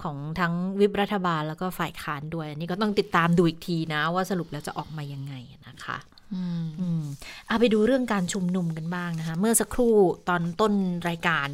[0.03, 5.35] ของทั้งวิปรัฐบาลแล้วก็ฝ่ายค้านด้วย อันนี้ก็ต้องติดตามดูอีกทีนะ ว่าสรุปแล้วจะออกมายังไง
[5.67, 5.99] นะคะ
[6.35, 7.03] อืมอืม
[7.47, 9.95] เอาไปดูเรื่องการชุมนุมกันบ้างนะคะ เมื่อสักครู่
[10.29, 10.73] ตอนต้น
[11.09, 11.49] รายการ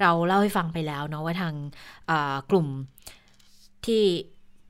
[0.00, 1.54] เราเล่าให้ฟังไปแล้วเนาะว่าทาง
[2.10, 2.66] อ่ากลุ่ม
[3.86, 4.02] ที่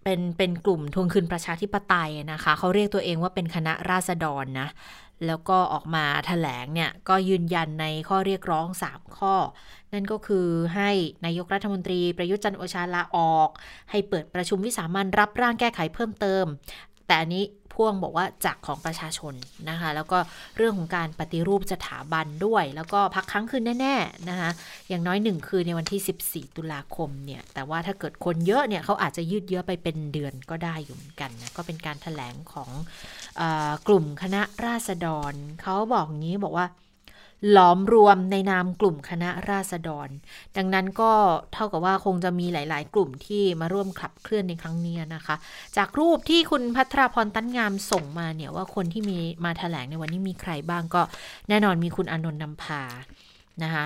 [0.04, 4.68] เป็นเป็นกลุ่มทวงคืนประชาธิปไตยนะคะ เขาเรียกตัวเองว่าเป็นคณะราษฎรนะ
[5.28, 9.34] แล้วก็ออกมาแถลงเนี่ยก็ยืนยันในข้อเรียกร้อง 3 ข้อ
[9.92, 10.90] นั่นก็คือให้
[11.24, 13.50] นายกรัฐมนตรีประยุทธ์จันโอชาลาออก
[13.90, 16.44] ให้เปิดประชุมวิสามันรับร่างแก้ไขเพิ่มเติม
[17.06, 19.34] แต่อันนี้ พ่วงบอกว่าจากของประชาชน
[19.70, 20.18] นะคะ แล้วก็
[20.56, 24.50] เรื่องของการปฏิรูปสถาบันด้วย แล้วก็พักครั้งคืนแน่ๆนะคะ
[24.88, 32.70] อย่างน้อยหนึ่งคืนในวันที่ 14 ตุลาคมเนี่ย แต่ว่าถ้าเกิดคนเยอะเนี่ยเขาอาจจะยืดเยื้อไปเป็นเดือนก็ได้อยู่เหมือนกันนะ ก็เป็นการถแถลงของ
[33.40, 33.42] อ
[33.88, 35.32] กลุ่มคณะราษฎร
[35.62, 36.66] เขาบอกงี้บอกว่า
[37.52, 40.08] หลอมรวมในนามกลุ่มคณะราษฎร
[40.56, 41.12] ดังนั้นก็
[41.52, 45.36] เท่ากับว่าคงจะมีหลาย ๆ กลุ่มที่มาร่วมขับเคลื่อนในครั้งนี้นะคะ
[45.76, 51.02] จากรูปที่คุณพัทรพรตั้นงามส่งมาเนี่ยว่าคนที่มีมาแถลงในวันนี้มีใครบ้างก็
[51.48, 52.82] แน่นอนมีคุณอนนท์นำพา
[53.62, 53.84] นะคะ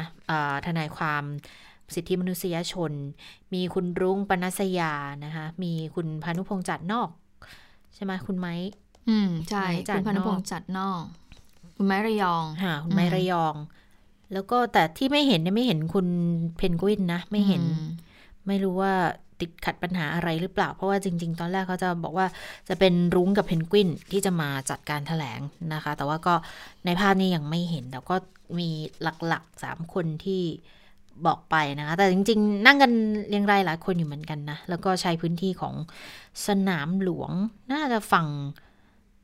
[0.67, 1.25] ทนายความ
[1.95, 2.93] สิทธิมนุษยชน
[3.55, 4.93] มีคุณรุ้งปนัสยา
[5.25, 7.09] นะคะมีคุณพานุพงษ์จัดนอก
[7.95, 8.55] ใช่ไหมคุณไม้
[9.09, 11.03] อืม ใช่ คุณพานุพงษ์จัดนอก
[11.79, 13.55] คุณไม้ระยองค่ะคุณไม้อืมระยอง
[14.33, 16.07] แล้วก็แต่ที่ไม่เห็นเนี่ยไม่เห็นคุณ
[16.57, 17.87] เพนกวินนะ ไม่เห็นอืม
[18.47, 18.93] ไม่รู้ว่า
[19.41, 22.27] ติดขัดปัญหาอะไรหรือเปล่า เพราะว่าจริง ๆ ตอนแรกเขาจะบอกว่า
[22.69, 25.41] จะเป็นรุ้งกับเพนกวินที่จะมาจัดการแถลง
[25.75, 26.35] นะคะ แต่ว่าก็
[26.85, 28.17] ในภาพนี้ยังไม่เห็น แต่ก็
[28.59, 28.69] มี
[29.03, 30.43] หลักๆสามคนที่
[31.27, 32.93] บอกไปนะคะ แต่จริง ๆ นั่งกัน
[33.29, 35.75] เรียงรายหลายคนอยู่เหมือนกันนะ แล้วก็ใช้พื้นที่ของ
[36.47, 37.31] สนามหลวง
[37.73, 38.27] น่าจะฝั่ง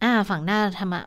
[0.03, 1.03] อ่าฝั่งหน้าธรรมอ่า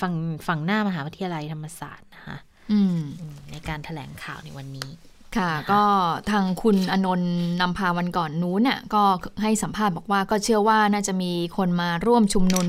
[0.00, 0.14] ฝั่ง
[0.46, 2.36] ฝั่งหน้ามหาวิทยาลัยธรรมศาสตร์นะคะ
[2.72, 4.90] อืมอืมในการแถลงข่าวในวันนี้
[5.36, 5.82] ค่ะ ก็
[6.30, 9.02] ทางคุณอนนท์นำพาวันก่อนนู้นน่ะก็
[9.42, 12.66] ให้สัมภาษณ์บอกว่าก็เชื่อว่าน่าจะมีคนมาร่วมชุมนุม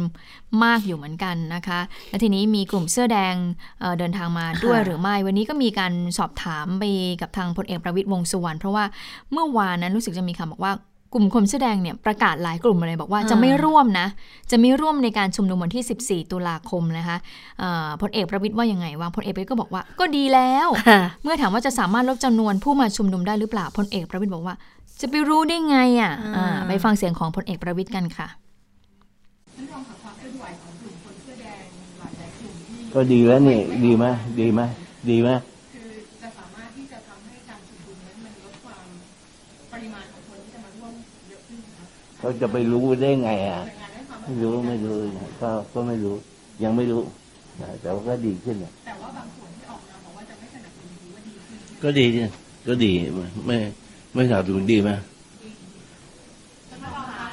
[0.64, 3.36] มากอยู่เหมือนกันนะคะ และทีนี้มีกลุ่มเสื้อแดง
[3.80, 6.84] เอ่อเดินทางมาด้วยค่ะหรือไม่ วันนี้ก็มีการสอบถามไป
[7.22, 8.86] กับทางพลเอกประวิตยวงษ์สุวรรณเพราะว่า
[9.32, 10.74] เมื่อวานนั้นรู้สึกจะมีคำบอกว่า
[11.14, 14.08] กลุ่มคนเสื้อแดงเนี่ยประกาศหลายกลุ่มเลยบอกว่าอ่าจะไม่ร่วมนะ
[14.52, 17.18] จะไม่ร่วมในการชุมนุมวันที่ 14 ตุลาคมนะคะ
[17.60, 24.56] เอ่อพลเอกประวิตยว่ายังไงว่าพลเอกประวิตยก็บอกว่าก็ดีแล้วค่ะเมื่อถามว่าจะสามารถลดจำนวนผู้มาชุมนุมได้หรือเปล่าพลเอกประวิตยบอกว่า
[25.02, 28.28] จะไปรู้ได้ไงอะอ่าอ่าไปฟังเสียงของพลเอกประวิตยกันค่ะ
[32.94, 34.06] ก็ดีแล้วนี่ดีไหม
[34.40, 34.62] ดีไหม
[35.10, 35.30] ดีไหม
[42.20, 43.62] เขาจะไปรู้ได้ไงอะ
[44.24, 46.16] ไม่รู้ไม่รู้นะก็ก็ไม่รู้
[46.64, 47.02] ยังไม่รู้
[47.62, 52.30] นะแต่ว่าก็ดีขึ้นนะแต่ว่าบางส่วนที่ออกมาบอกว่าจะไม่สนับสนุนดีว่าดีขึ้นก็ดีเนี่ย
[52.68, 52.92] ก็ดี
[53.48, 53.58] ไม่
[54.14, 54.92] ไม่สนับสนุนดีไหม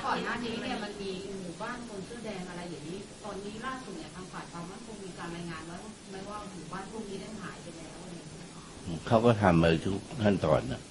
[0.07, 10.83] ก่อนหน้านี้เนี่ยมันมีหมู่บ้านคนเสื้อแดงอะไรอย่างนี้ตอนนี้ล่าสุดเนี่ยทางฝ่ายความมั่นคงมีการรายงานไว้ว่าไม่ว่าหมู่บ้านพวกนี้ได้หายไปแล้วอะไรอย่างเงี้ยเขาก็ทำมาทุกขั้นตอนนะ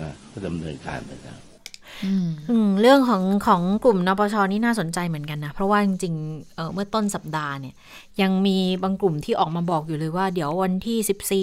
[0.00, 1.49] อะก็ดำเนินการไปแล้วอืมอืม
[2.80, 7.74] เรื่องของของกลุ่มนปชนี่น่าสนใจเหมือนกันนะ เพราะว่าจริงๆเอ่อเมื่อต้นสัปดาห์เนี่ย
[8.22, 10.98] ยังมีบางกลุ่มที่ออกมาบอกอยู่เลยว่า เดี๋ยววันที่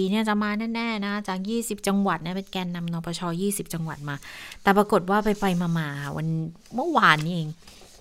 [0.06, 4.16] 14เนี่ยจะมาแน่ๆนะ จาก 20 จังหวัดเนี่ยเป็นแกนนำนปช 20 จังหวัดมา
[4.62, 6.26] แต่ปรากฏว่าไปไปๆมาๆวัน
[6.74, 7.48] เมื่อวานนี่เอง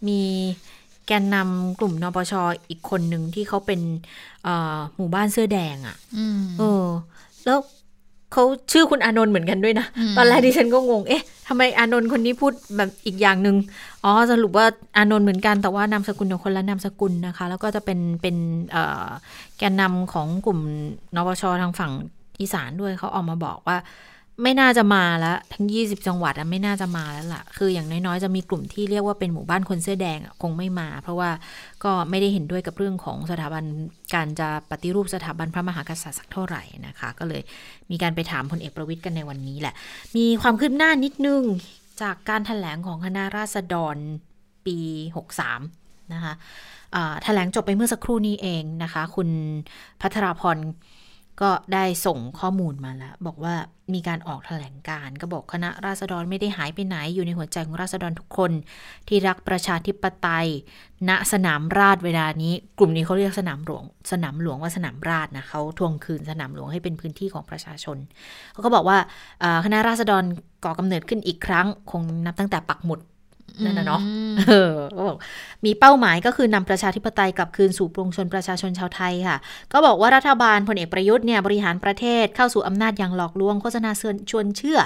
[0.08, 0.22] มี
[1.08, 2.34] แกนนำกลุ่มนปช
[2.70, 3.82] อีกคนหนึ่งที่เขาเป็น
[4.44, 6.86] เอ่อหมู่บ้านเสื้อแดงอะ่ะอืมเออ
[7.46, 7.60] แล้ว
[8.34, 13.56] เขาชื่อคุณอานนท์เหมือนกันด้วยนะอืมตอนแรกดิฉันก็งง เอ๊ะทำไมอานนท์คนนี้พูดแบบอีกอย่างหนึ่ง
[14.04, 14.66] อ๋อ สรุปว่า
[14.98, 18.36] อานนท์เหมือนกัน แต่ว่านามสกุลของคนละนามสกุลนะคะ แล้วก็จะเป็นเป็น
[18.72, 19.08] เอ่อ
[19.58, 20.60] แกนนำของกลุ่ม
[21.16, 21.92] นปชทางฝั่ง
[22.42, 23.78] อีสานด้วยเขาออกมาบอกว่า
[24.44, 31.30] ไม่น่าจะมาแล้ว ทั้ง 20 จังหวัดอะไม่น่าจะมาแล้วล่ะ คืออย่างน้อยๆ จะมีกลุ่มที่เรียกว่าเป็นหมู่บ้านคนเสื้อแดงอะคงไม่มา เพราะว่า
[31.84, 33.64] ก็ไม่ได้เห็นด้วยกับเรื่องของสถาบัน
[34.16, 37.42] การจะปฏิรูปสถาบันพระมหากษัตริย์สักเท่าไหร่นะคะ ก็เลย
[37.92, 39.74] มีการไปถามพลเอกประวิตยกันในวันนี้แหละ
[40.18, 41.44] มีความคืบหน้านิดนึง
[42.02, 43.96] จากการถแถลงของคณะราษฎร
[44.66, 44.78] ปี
[45.46, 46.34] 63 นะคะ
[46.96, 49.30] อ่าแถลงจบไปเมื่อสักครู่นี้เองนะคะ คุณ
[50.02, 50.58] พัทราพร
[51.42, 53.56] ก็ได้ส่งข้อมูลมาแล้ว บอกว่า
[53.94, 58.52] มีการออกแถลงการ์ก็บอกคณะราษฎรไม่ได้หายไปไหน อยู่ในหัวใจของราษฎรทุกคน
[59.08, 60.48] ที่รักประชาธิปไตย
[61.10, 67.98] ณสนามราษฎร์เวลานี้ กลุ่มนี้เขาเรียกสนามหลวง สนามหลวงว่าสนามราษฎร์นะเขาทวงคืนสนามหลวงให้เป็นพื้นที่ของประชาชน
[68.52, 68.98] เขาก็บอกว่า
[69.44, 70.24] อ่าคณะราษฎร
[70.64, 73.00] ก่อกำเนิดขึ้นอีกครั้ง คงนับตั้งแต่ปักหมุด
[73.66, 74.02] นั่นนะเนาะ
[74.48, 75.18] เออก็บอก
[75.66, 79.38] มีเป้าหมายก็คือนำประชาธิปไตยกลับคืนสู่ปวงชนประชาชนชาวไทยค่ะ
[79.74, 84.80] ก็บอกว่ารัฐบาลพลเอกประยุทธ์เนี่ยบริหารประเทศเข้าสู่อำนาจอย่างหลอกลวงโฆษณาเชิญชวนเชื่อ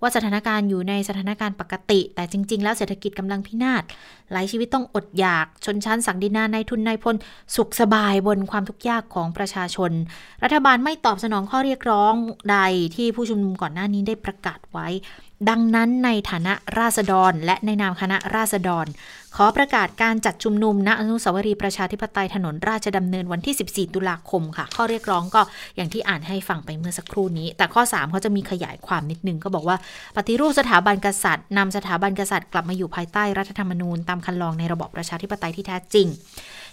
[0.00, 3.82] ว่าสถานการณ์อยู่ในสถานการณ์ปกติ แต่จริง ๆ แล้วเศรษฐกิจกำลังพินาศ
[4.32, 7.16] หลายชีวิตต้องอดอยากชนชั้นสังดินาในทุนนายพล
[7.56, 9.92] สุขสบายบนความทุกข์ยากของประชาชน
[10.42, 12.14] รัฐบาลไม่ตอบสนองข้อเรียกร้อง
[12.50, 12.58] ใด
[12.96, 14.86] ที่ผู้ชุมนุมก่อนหน้านี้ได้ประกาศไว้
[15.48, 18.86] ดังนั้นในฐานะราษฎร และในนามคณะราษฎร
[19.36, 25.40] ขอประกาศการจัดชุมนุมณอนุสาวรีย์ประชาธิปไตยถนนราชดำเนินวันที่ 14 ตุลาคมค่ะ ข้อเรียกร้องก็
[25.76, 29.76] อย่างที่อ่านให้ฟังไปเมื่อสักครู่นี้ แต่ข้อ 3 เขาจะมีขยายความนิดนึง ก็บอกว่า
[30.16, 36.06] ปฏิรูปสถาบันกษัตริย์นำสถาบันกษัตริย์กลับมาอยู่ภายใต้รัฐธรรมนูญตามคันลองในระบอบประชาธิปไตยที่แท้จริง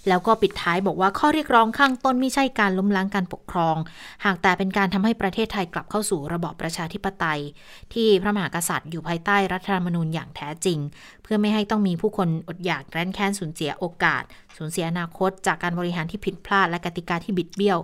[0.07, 3.77] แล้วก็ปิดท้ายบอกว่าข้อเรียกร้องข้างต้นไม่ใช่การล้มล้างการปกครอง
[4.25, 7.41] หากแต่เป็นการทำให้ประเทศไทยกลับเข้าสู่ระบอบประชาธิปไตย
[7.93, 10.79] ที่พระมหากษัตริย์อยู่ภายใต้รัฐธรรมนูญอย่างแท้จริง
[11.23, 14.23] เพื่อไม่ให้ต้องมีผู้คนอดอยากแร้นแค้นสูญเสียโอกาส
[14.57, 17.79] สูญเสียอนาคต จากการบริหารที่ผิดพลาดและกติกาที่บิดเบี้ยว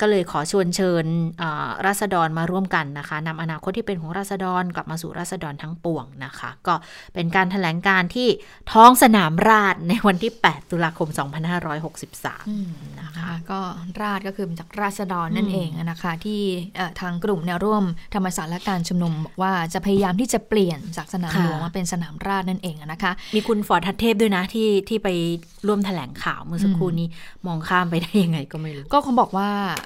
[0.00, 1.04] ก็เลยขอชวนเชิญ
[1.42, 6.74] อ่าราษฎรมาร่วมกันนะคะนำอนาคตที่เป็นของราษฎรกลับมาสู่ราษฎรทั้งปวงนะคะ ก็
[7.14, 8.28] เป็นการถแถลงการที่
[8.72, 11.08] ท้องสนามราษฎร์ในวันที่ 8 ตุลาคม
[11.78, 13.60] 2563อืมนะนะคะคะก็
[14.02, 16.40] ราษฎร์ก็คือมาจากราษฎรนั่นอืมเองนะคะที่
[16.76, 25.08] เอ่อทางกลุ่มแนวร่วมธรรมศาสตร์และการชุมนุมบอกว่าจะพยายามที่จะเปลี่ยนจากสนามหลวงมาเป็นสนามราษฎร์นั่นเองนะคะ มีคุณฟอร์ดทัตเทพด้วยนะที่ที่ไป
[25.66, 27.08] ร่วมแถลงข่าวเมื่อสักครู่นี้
[27.46, 29.48] มองข้ามไปได้ยังไงก็ไม่รู้ก็เขาบอกว่า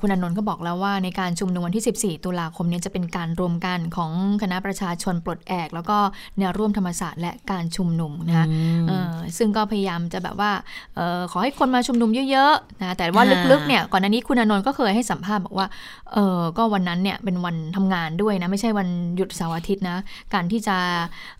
[0.00, 4.10] คุณอานนท์ก็บอกแล้วว่าในการชุมนุมวันที่ 14 ตุลาคมเนี้จะเป็นการรวมกันของ
[4.42, 5.98] คณะประชาชนปลดแอก แล้วก็
[6.38, 10.52] แนวร่วมธรรมศาสตร์และการชุมนุมนะคะอืมเอ่อซึ่งก็พยายามจะแบบว่า
[10.96, 15.66] เออขอให้คนมาชุมนุมเยอะๆนะแต่ว่าอ่าลึกๆเนี่ยก่อนหน้านี้คุณอานนท์ก็เคยให้สัมภาษณ์บอกว่า
[16.12, 19.98] เออก็วันนั้นเนี่ยเป็นวันทำงานด้วยนะไม่ใช่วันหยุดเสาร์อาทิตย์นะ
[20.34, 20.76] การที่จะ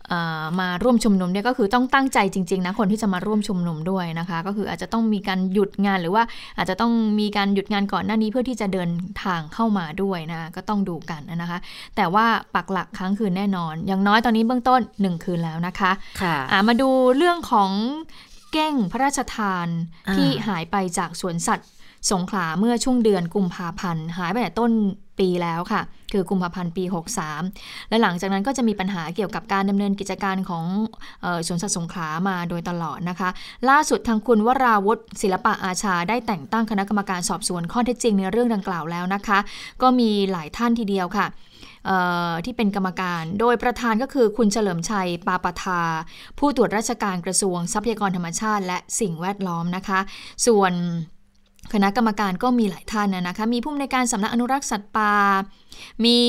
[0.59, 6.23] มาร่วมชุมนุมเนี่ยก็คือต้องตั้งใจจริงๆนะคนที่จะมาร่วมชุมนุมด้วยนะคะ ก็คืออาจจะต้องมีการหยุดงานหรือว่า
[6.57, 8.89] อาจจะต้องมีการหยุดงานก่อนหน้านี้เพื่อที่จะเดิน
[9.23, 11.59] ทางเข้ามาด้วยนะก็ต้องดูกันนะคะ
[11.95, 17.71] แต่ว่าปักหลักค้างคืนแน่นอน อย่างน้อยตอนนี้เบื้องต้น 1 คืนแล้วนะคะค่ะอะมาดูเรื่องของ
[18.51, 19.67] เก้งพระราชทาน
[20.07, 21.69] อ่าที่หายไปจากสวนสัตว์
[22.11, 24.71] สงขลาเมื่อช่วงเดือนกุมภาพันธ์หายไปแต่ต้น
[25.21, 25.81] ปีแล้วค่ะ
[26.11, 26.83] คือกุมภาพันธ์ปี
[27.37, 30.65] 63 และหลังจากนั้นก็จะมีปัญหาเกี่ยวกับการดำเนินกิจการของ
[31.25, 33.29] ออสวนสัตว์สงขลามาโดยตลอดนะคะ
[33.69, 39.39] ล่าสุดทางคุณวราวุฒิศิลปะอาชาได้แต่งตั้งคณะกรรมการสอบสวนข้อเท็จจริงในเรื่องดังกล่าวแล้วนะคะ
[39.81, 41.27] ก็มีหลายท่านทีเดียวค่ะ
[42.45, 45.81] ที่เป็นกรรมการ โดยประธานก็คือคุณเฉลิมชัย ปาปทา
[46.39, 49.99] ผู้ตรวจราชการกระทรวงทรัพยากรธรรมชาติ และสิ่งแวดล้อมนะคะ
[50.45, 50.73] ส่วน
[51.73, 55.13] คณะกรรมการก็มีหลายท่านนะคะ มีผู้อำนวยการสำนักอนุรักษ์สัตว์ป่า
[56.05, 56.19] มี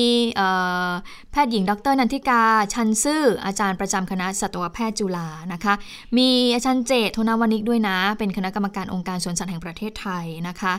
[1.31, 2.41] แพทย์หญิง ดรนันทิกา
[2.73, 5.73] ชันซื่อ อาจารย์ประจำคณะสัตวแพทย์จุฬานะคะ
[6.17, 10.73] มีอาจารย์เจตโทนาวนิกด้วยนะ เป็นคณะกรรมการองค์การสวนสัตว์แห่งประเทศไทยนะคะ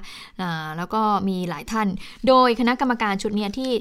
[0.77, 1.88] แล้วก็มีหลายท่าน
[2.29, 3.72] โดยคณะกรรมการชุดนี้ที่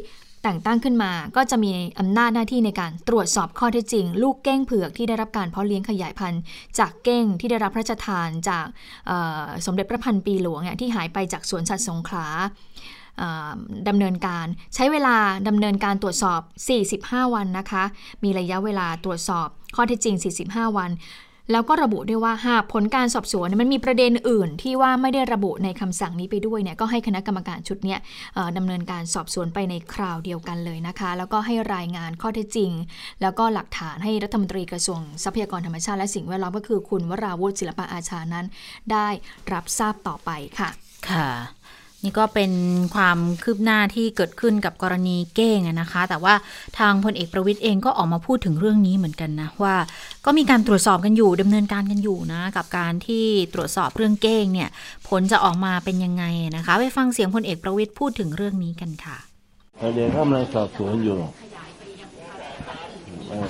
[0.43, 6.41] แต่งตั้งขึ้นมาก็จะมีอำนาจหน้าที่ในการตรวจสอบข้อเท็จจริง ลูกเก้งเผือกที่ได้รับการเพาะเลี้ยงขยายพันธุ์
[6.79, 8.65] จากเก้งที่ได้รับพระราชทานจาก
[9.65, 12.27] สมเด็จพระพันปีหลวงที่หายไปจากสวนสัตว์สงขลา
[13.87, 15.15] ดำเนินการใช้เวลา
[15.47, 16.41] ดำเนินการตรวจสอบ
[17.23, 17.83] 45 วันนะคะ
[18.23, 20.15] มีระยะเวลาตรวจสอบข้อเท็จจริง
[20.47, 20.91] 45 วัน
[21.51, 27.95] แล้วก็ระบุด้วยว่า หากผลการสอบสวนมันมีประเด็นอื่น ที่ว่าไม่ได้ระบุในคำสั่งนี้ไปด้วยเนี่ยก็ให้คณะกรรมการชุดนี้
[28.57, 32.71] ดำเนินการสอบสวนไปในคราวเดียวกันเลยนะคะ แล้วก็ให้รายงานข้อเท็จจริง
[33.21, 38.45] แล้วก็หลักฐานให้รัฐมนตรีกระทรวงทรัพยากรธรรมชาติและสิ่งแวดล้อมก็คือคุณวราวุฒิศิลปะอาชานั้น
[38.91, 39.07] ได้
[39.53, 40.29] รับทราบต่อไป
[40.59, 40.69] ค่ะ
[41.09, 41.29] ค่ะ
[42.03, 42.51] นี่ก็เป็น
[42.95, 46.33] ความคืบหน้าที่เกิดขึ้นกับกรณีเก้งนะคะ แต่ว่า
[46.79, 49.75] ทางพลเอกประวิทย์เองก็ออกมาพูดถึงเรื่องนี้เหมือนกันนะว่า
[50.25, 54.69] ก็มีการตรวจสอบกันอยู่ดำเนินการกันอยู่นะ กับการที่ตรวจสอบเรื่องเก้งเนี่ย
[55.09, 56.23] ผลจะออกมาเป็นยังไง
[56.55, 59.17] นะคะ ไปฟังเสียงพลเอกประวิทย์พูดถึงเรื่องนี้กันค่ะ
[59.95, 61.19] เดี๋ยวเขากำลังสอบสวนอยู่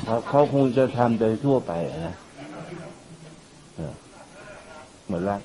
[0.05, 1.71] เขาเขาคงจะทำโดยทั่วไป
[2.07, 2.15] นะ
[5.07, 5.37] เหมดละ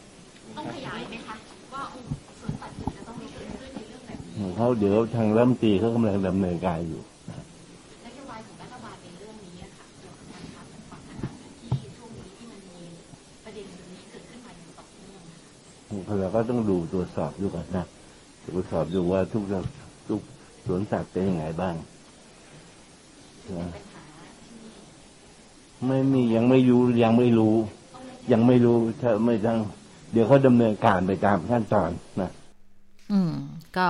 [4.38, 7.00] ต้องขยายไหมคะเขาเดี๋ยวทางรัฐมนตรีเขากำลังดำเนินการอยู่
[8.06, 10.98] นโยบายของรัฐบาลในเรื่องนี้ค่ะเกี่ยวกับการค้าสัตว์ป่า
[11.60, 12.80] ที่ช่วงนี้ที่มันมี
[13.44, 17.84] ประเด็นนี้เกิดขึ้นมาอย่างต่อเนื่องเราก็ต้องดูตรวจสอบดูก่อนนะ
[18.46, 19.42] ตรวจสอบดูว่าทุก
[20.08, 20.20] ทุก
[20.66, 21.74] สวนสัตว์เป็นยังไงบ้าง
[25.86, 27.54] ไม่มียังไม่รู้ยังไม่รู้
[28.32, 29.58] ยังไม่รู้ถ้าไม่ทั้ง
[30.12, 32.30] เดี๋ยวเขาดำเนินการไปตามขั้นตอนนะ
[33.12, 33.34] อืม
[33.76, 33.88] ก็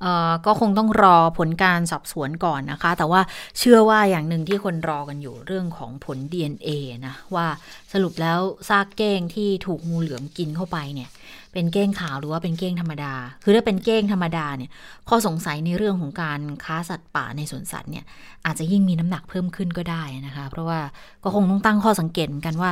[0.00, 3.20] เอ่อก็คงต้องรอผลการสอบสวนก่อนนะคะ แต่ว่า
[3.58, 6.70] เชื่อว่าอย่างหนึ่งที่คนรอกันอยู่เรื่องของผล DNA
[7.06, 7.46] นะว่า
[7.92, 11.10] สรุปแล้วซากเก้งที่ถูกงูเหลือมกินเข้าไปเนี่ย
[11.52, 14.70] เป็นเก้งขาวหรือว่าเป็นเก้งธรรมดา คือถ้าเป็นเก้งธรรมดาเนี่ย
[15.08, 18.04] ข้อสงสัยในเรื่องของการค้าสัตว์ป่าในสวนสัตว์เนี่ย
[18.46, 20.80] อาจจะยิ่งมีน้ำหนักเพิ่มขึ้นก็ได้นะคะ เพราะว่า
[21.22, 22.70] ก็คงต้องตั้งข้อสังเกตกันว่า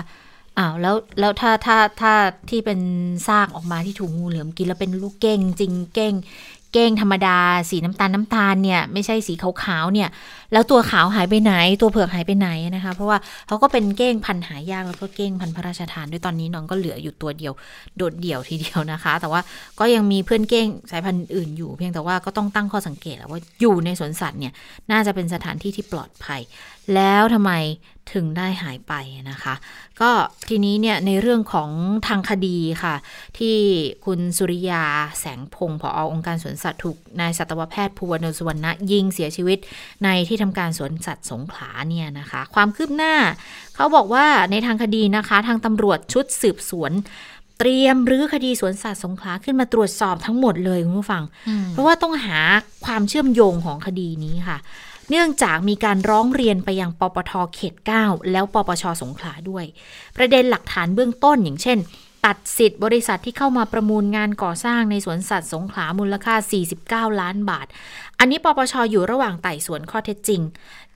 [0.59, 2.13] อ้าวแล้วแล้วถ้าถ้าถ้า
[2.51, 2.81] ที่เป็น
[3.29, 6.15] ซากออกมาที่ถูกงูเหลือมกินแล้วเป็นลูกเก้งจริงเก้ง
[6.73, 7.39] เก้งธรรมดา
[7.71, 10.09] สีน้ำตาลน้ำตาลเนี่ยไม่ใช่สีขาวๆเนี่ย
[10.53, 17.53] แล้วตัวขาวหายไปไหน ตัวเผือกหายไปไหนนะคะ เพราะว่าเขาก็เป็นเก้งพันหายากแล้วก็เก้งพันพระราชทานด้วยตอนนี้น้องก็เหลืออยู่ตัวเดียว
[17.97, 19.41] โดดเดี่ยวทีเดียวนะคะ แต่ว่า
[19.79, 24.53] ก็ยังมีเพื่อนเก้งสายพันธุ์อื่นอยู่ เพียงแต่ว่าก็ต้องตั้งข้อสังเกตแล้วว่าอยู่ในสวนสัตว์เนี่ย
[24.91, 26.41] น่าจะเป็นสถานที่ที่ปลอดภัย
[26.95, 27.53] แล้วทำไม
[28.13, 28.93] ถึงได้หายไป
[29.31, 29.55] นะคะ
[30.01, 30.11] ก็
[30.49, 31.71] ทีนี้เนี่ยในเรื่องของ
[32.09, 32.95] ทางคดีค่ะ
[33.39, 33.57] ที่
[34.05, 34.85] คุณสุริยา
[35.21, 39.59] แสงพงศ์ผอองค์การสวนสัตว์ถูกนายสัตวแพทย์ภูวนาสุวรรณยิงเสียชีวิต
[40.05, 43.15] ในที่ทำการสวนสัตว์สงขลาเนี่ยนะคะ ความคืบหน้า
[43.75, 46.93] เขาบอกว่าในทางคดีนะคะ ทางตำรวจชุดสืบสวน
[47.59, 51.23] เตรียมรื้อคดีสวนสัตว์สงขลาขึ้นมาตรวจสอบทั้งหมดเลยคุณผู้ฟัง
[51.71, 52.39] เพราะว่าต้องหา
[52.85, 54.59] ความเชื่อมโยงของคดีนี้ค่ะ
[55.11, 59.65] เนื่องจากมีการร้องเรียนไปยังปปทเขต 9 แล้วปปชสงขลาด้วย
[60.17, 61.79] ประเด็นหลักฐานเบื้องต้นอย่างเช่น
[62.27, 67.67] ตัดสิทธิ์บริษัทที่เข้ามาประมูลงานก่อสร้างในสวนสัตว์สงขลามูลค่า 49 ล้านบาท
[68.19, 70.41] อันนี้ปปชอยู่ระหว่างไต่สวนข้อเท็จจริง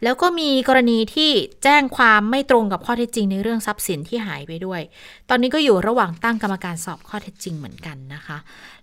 [0.02, 1.30] แล้วก็มีกรณีที่
[1.64, 4.80] แจ้งความไม่ตรงกับข้อเท็จจริงในเรื่องทรัพย์สินที่หายไปด้วย
[5.28, 8.38] ตอนนี้ก็อยู่ระหว่างตั้งกรรมการสอบข้อเท็จจริงเหมือนกันนะคะ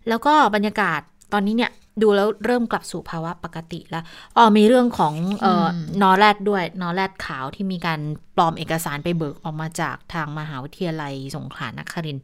[0.07, 0.99] แล้วก็บรรยากาศ
[1.33, 4.03] ตอนนี้เนี่ย ดูแล้วเริ่มกลับสู่ภาวะปกติแล้ว
[4.37, 5.67] อ๋อมีเรื่องของเอ่อ
[6.01, 7.99] นอแรดด้วย นอแรดขาวที่มีการ
[8.35, 12.17] ปลอมเอกสารไปเบิกออกมาจากทางมหาวิทยาลัยสงขลานคริน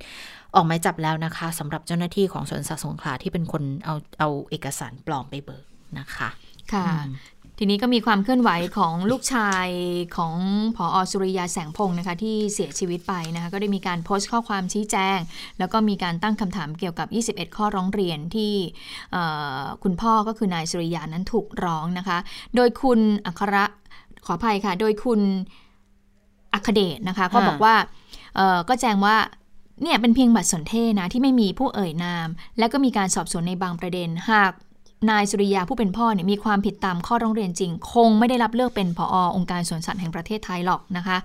[0.55, 5.65] ออกหมายจับแล้วนะคะสำหรับเจ้าหน้าที่ของสวนสัตว์สงขลาที่เป็นคนเอาเอาเอกสารปลอมไปเบิก
[5.99, 6.29] นะคะ
[6.73, 6.87] ค่ะ
[7.61, 9.67] ทีนี้ก็มีความเคลื่อนไหวของลูกชาย
[10.17, 10.35] ของ
[10.75, 15.19] ผออสุริยาแสงพงศ์นะคะที่เสียชีวิตไปนะคะก็ได้มีการโพสต์ข้อความชี้แจง
[15.59, 17.07] แล้วก็มีการตั้งคำถามเกี่ยวกับ
[17.49, 18.53] 21 ข้อร้องเรียนที่
[19.83, 22.17] คุณพ่อก็คือนายสุริยานั้นถูกร้องนะคะ
[22.55, 23.65] โดยคุณอัคระ
[24.25, 25.21] ขออภัยค่ะ โดยคุณ
[26.53, 27.75] อัคเดชนะคะ ก็บอกว่า
[28.69, 29.15] ก็แจ้งว่า
[29.83, 32.27] เนี่ยเป็นเพียงบัตรสนเทศนะที่ไม่มีผู้เอ่ยนาม
[32.59, 34.53] และก็มีการสอบสวนในบางประเด็นหาก
[35.09, 41.17] นายสุริยาผู้เป็นพ่อเนี่ยมีความผิดตามข้อร้องเรียนจริง คงไม่ได้รับเลือกเป็นผอองค์การสวนสัตว์แห่งประเทศไทยหรอกนะคะ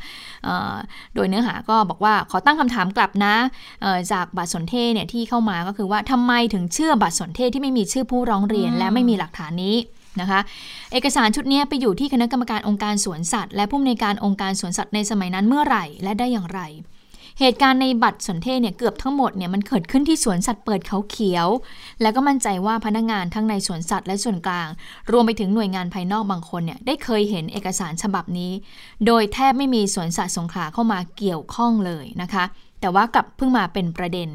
[0.44, 0.74] เอ่อ
[1.14, 3.34] โดยเนื้อหาก็บอกว่าขอตั้งคำถามกลับนะ
[3.82, 9.76] เอ่อจากบัตรสนเทศเนี่ยที่เข้ามาก็คือว่าทำไมถึงเชื่อบัตรสนเทศที่ไม่มีชื่อผู้ร้องเรียน และไม่มีหลักฐานนี้
[10.20, 10.40] นะคะ
[10.92, 16.60] เอกสารชุดนี้ไปอยู่ที่คณะกรรมการองค์การสวนสัตว์ และผู้อำนวยการองค์การสวนสัตว์ในสมัยนั้นเมื่อไหร่ และได้อย่างไร
[17.40, 21.48] เหตุการณ์ในบัตรสนเทศเนี่ยเกือบทั้งหมดเนี่ยมันเกิดขึ้นที่สวนสัตว์เปิดเขาเขียว
[22.02, 24.68] แล้วก็มั่นใจว่าพนักงานทั้งในสวนสัตว์และส่วนกลาง
[25.10, 28.52] รวมไปถึงหน่วยงานภายนอกบางคนเนี่ยได้เคยเห็นเอกสารฉบับนี้
[29.06, 32.44] โดยแทบไม่มีสวนสัตว์สงขลาเข้ามาเกี่ยวข้องเลยนะคะ
[32.80, 34.28] แต่ว่ากลับเพิ่งมาเป็นประเด็น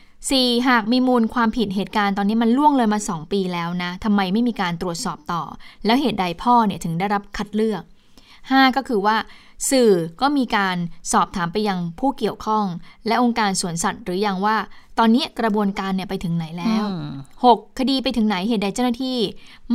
[0.00, 0.68] 4.
[0.68, 5.42] หากมีมูลความผิดเหตุการณ์ตอนนี้มันล่วงเลยมา 2 ปีแล้วนะทำไมไม่มีการตรวจสอบต่อ
[5.84, 7.82] แล้วเหตุใดพ่อเนี่ยถึงได้รับคัดเลือก
[8.30, 8.76] 5.
[8.76, 9.16] ก็คือว่า
[9.70, 9.90] สื่อ
[10.20, 10.76] ก็มีการ
[11.12, 12.64] สอบถามไปยังผู้เกี่ยวข้อง
[13.06, 14.56] และองค์การสวนสัตว์หรือยังว่า
[14.98, 16.84] ตอนนี้กระบวนการเนี่ยไปถึงไหนแล้ว
[17.32, 17.78] 6.
[17.78, 19.18] คดีไปถึงไหนเหตุใดเจ้าหน้าที่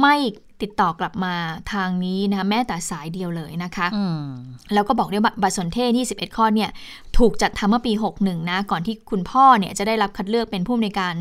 [0.02, 0.15] ไม่
[0.62, 1.36] ติดต่อกลับมา
[1.74, 4.26] ทางนี้นะคะแม้แต่สายเดียวเลยนะคะอืม
[4.74, 6.69] แล้วก็บอกด้วยว่าบัตรสนเทศ 21 ข้อเนี่ย
[7.17, 11.15] ถูกจัดทำเมื่อปี 61 นะ ก่อนที่คุณพ่อเนี่ยจะได้รับคัดเลือกเป็นผู้อำนวยการ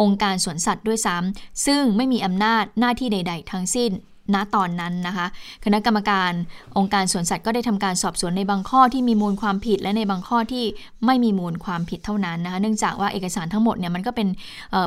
[0.00, 3.90] องค์การสวนสัตว์ด้วยซ้ำซึ่งไม่มีอำนาจหน้าที่ใด ๆ ทั้งสิ้น
[4.34, 5.26] ณตอนนั้นนะคะ
[5.64, 6.32] คณะกรรมการ
[6.76, 10.64] องค์การสวนสัตว์ก็ได้ทำการสอบสวนในบางข้อที่มีมูลความผิด และในบางข้อที่
[11.06, 14.28] ไม่มีมูลความผิดเท่านั้นนะคะ เนื่องจากว่าเอกสารทั้งหมดเนี่ยมันก็เป็น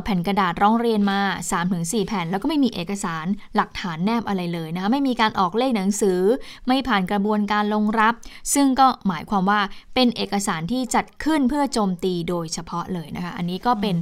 [0.04, 1.18] แผ่นกระดาษร้องเรียนมา
[1.62, 3.26] 3-4 แผ่น แล้วก็ไม่มีเอกสาร
[3.56, 6.20] หลักฐานแนบอะไรเลยนะคะ ไม่มีการออกเลขหนังสือ
[6.66, 8.14] ไม่ผ่านกระบวนการลงรับ
[8.54, 9.60] ซึ่งก็หมายความว่า
[9.94, 13.96] เป็นเอกสารที่จัดขึ้นเพื่อโจมตีโดยเฉพาะเลยนะคะ อันนี้ก็เป็น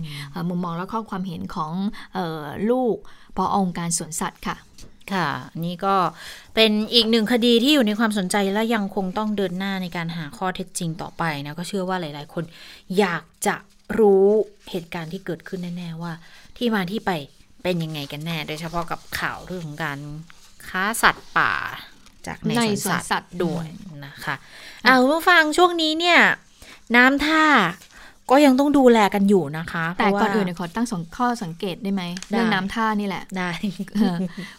[0.49, 1.73] มุมมองและข้อความเห็นของ
[2.17, 2.97] ออลูก
[3.37, 4.57] พอองค์การสวนสัตว์ค่ะ
[5.15, 5.29] ค่ะ
[5.65, 5.95] นี่ก็
[6.55, 12.45] เป็นอีกหนึ่งคดีที่อยู่ในความสนใจและยังคงต้องเดินหน้าในการหาข้อเท็จจริงต่อไปนะก็เชื่อว่าหลาย ๆ คน
[12.99, 13.57] อยากจะ
[13.99, 14.29] รู้
[14.71, 16.13] เหตุการณ์ที่เกิดขึ้นแน่ ๆ ว่า
[16.57, 17.11] ที่มาที่ไป
[17.63, 19.99] เป็นยังไงกันแน่ โดยเฉพาะกับข่าวเรื่องของการ
[20.69, 21.53] ค้าสัตว์ป่า
[22.27, 23.67] จากในในสวนสัตสวนสัตว์ว์ด้วย
[24.07, 24.35] นะคะ
[24.87, 26.21] อ่าคุณผู้ฟังช่วงนี้เนี่ย
[26.97, 27.45] น้ำท่า
[28.31, 33.51] ก็ยังต้องดูแลกันอยู่นะคะ แต่เพราะก่อนว่าอื่นเนี่ยขอตั้งสองข้อสังเกตได้ไหมเรื่องน้ำท่านี่แหละได้
[33.95, 34.17] เออ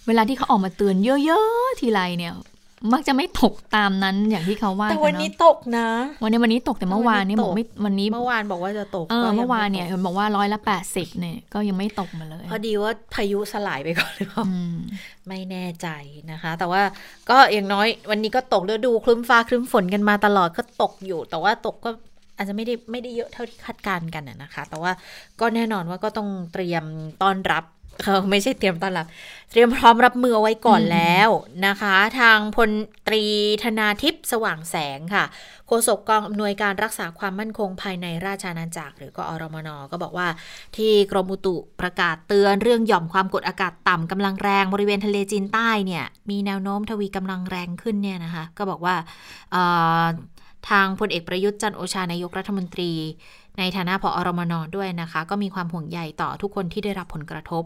[0.08, 2.34] เวลาที่เขาออกมาเตือนเยอะๆทีไรเนี่ย
[2.94, 5.88] มักจะไม่ตกตามนั้นอย่างที่เขาว่าแต่กัวันเอะนี้ตกนะ
[6.24, 14.78] วันนี้วันนี้ตกแต่เมื่อวานนี้วันนี้บตอกกไม่วันนี้เมื่อวานบอกว่าจะตกเออก็ยังเมื่อวานเนี่ยไตกเห็นบอกว่าร้อยละแปดสิบเนี่ยก็ยังไม่ตกมาเลย พอดีว่าพายุสลายไปก่อนหรือเปล่าอืม
[15.28, 15.88] ไม่แน่ใจ
[16.32, 16.82] นะคะ แต่ว่า
[17.30, 21.90] ก็อย่างน้อยวันนี้ก็ตกแล้วดูคลึ้มฟ้าคลึ้มฝนกันมาตลอดก็ตกอยู่ แต่ว่าตกก็
[22.42, 24.92] อาจจะไม่ได้ไม่ได้เยอะเท่าที่คาดการณ์กันนะคะ แต่ว่า
[25.40, 26.84] ก็แน่นอนว่าก็ต้องเตรียม
[27.22, 27.66] ต้อนรับ
[28.04, 29.06] เออไม่ใช่เตรียมต้อนรับ
[29.52, 31.30] เตรียมพร้อมรับมือเอาไว้ก่อนแล้ว
[31.68, 32.70] นะคะ ทางพล
[33.08, 33.24] ตรี
[33.64, 35.26] ธนาทิพย์สว่างแสงค่ะ
[35.68, 40.28] โฆษกกองอำนวยการรักษาความมั่นคงภายในราชอาณาจักร หรือก็อรมนก็บอกว่า
[40.78, 48.96] ที่กรมอุตุประกาศเตือนเรื่องหย่อมความกดอากาศต่ำกำลังแรงบริเวณทะเลจีนใต้เนี่ย มีแนวโน้มทวีกำลังแรงขึ้นเนี่ยนะคะ ก็บอกว่า
[49.56, 49.58] อ
[50.04, 50.06] อ
[50.70, 52.92] ทางพลเอกประยุทธ์จันโอชานายกรัฐมนตรี
[53.60, 57.64] ในฐานะผอรมนด้วยนะคะ ก็มีความห่วงใยต่อทุกคนที่ได้รับผลกระทบ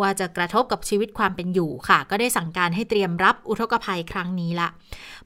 [0.00, 4.68] ว่าจะกระทบกับชีวิตความเป็นอยู่ค่ะ ก็ได้สั่งการให้เตรียมรับอุทกภัยครั้งนี้ละ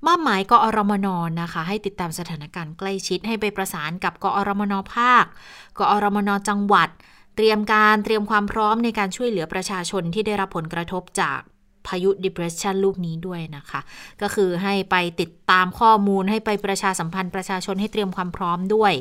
[0.06, 1.08] มอบหมายกอรมน
[1.42, 5.24] นะคะ ให้ติดตามสถานการณ์ใกล้ชิดให้ไปประสานกับกอรมนภาค
[5.78, 6.88] กอรมนจังหวัด
[7.36, 11.40] เตรียมการเตรียมความพร้อมในการช่วยเหลือประชาชนที่ได้รับผลกระทบจาก
[11.86, 13.80] พายุ depression ลูกนี้ด้วยนะคะ
[14.22, 18.92] ก็คือให้ไปติดตามข้อมูลให้ไปประชาสัมพันธ์ประชาชนให้เตรียมความพร้อมด้วย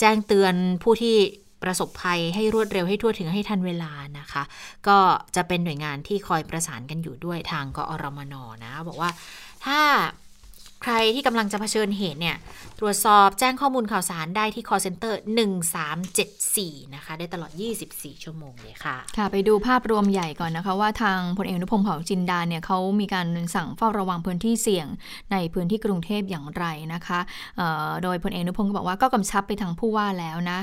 [0.00, 1.16] แจ้งเตือนผู้ที่
[1.62, 4.42] ประสบภัยให้รวดเร็วให้ทั่วถึงให้ทันเวลานะคะ
[4.88, 4.98] ก็
[5.36, 9.10] จะเป็นหน่วยงานที่คอยประสานกันอยู่ด้วยทางกอรมนนะ บอกว่า
[9.66, 9.80] ถ้า
[10.82, 12.36] ใครที่กำลังจะเผชิญเหตุเนี่ย
[12.80, 15.14] ตรวจสอบแจ้งข้อมูลข่าวสารได้ที่ call center
[16.04, 17.50] 1374 นะคะ ได้ตลอด
[17.88, 24.86] 24 ชั่วโมงเลยค่ะ ค่ะ ไปดูภาพรวมใหญ่ก่อนนะคะว่าทางพลเอกอนุพงศ์เผ่าจินดาเนี่ยเขามีการสั่งเฝ้าระวังพื้นที่เสี่ยง
[25.32, 26.64] ในพื้นที่กรุงเทพอย่างไร
[26.94, 27.20] นะคะ
[28.02, 30.58] โดยพลเอกอนุพงศ์ก็บอกว่าก็กำชับไปทางผู้ว่าแล้วนะ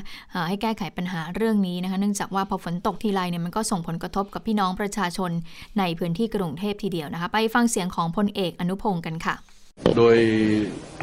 [0.48, 5.32] ให้แก้ไขปัญหาเรื่องนี้นะคะ เนื่องจากว่าพอฝนตกทีไรเนี่ยมันก็ส่งผลกระทบกับพี่น้องประชาชน
[5.80, 9.38] ในพื้นที่กรุงเทพทีเดียวนะคะ ไปฟังเสียงของพลเอกอนุพงศ์กันค่ะ
[9.98, 10.15] โดย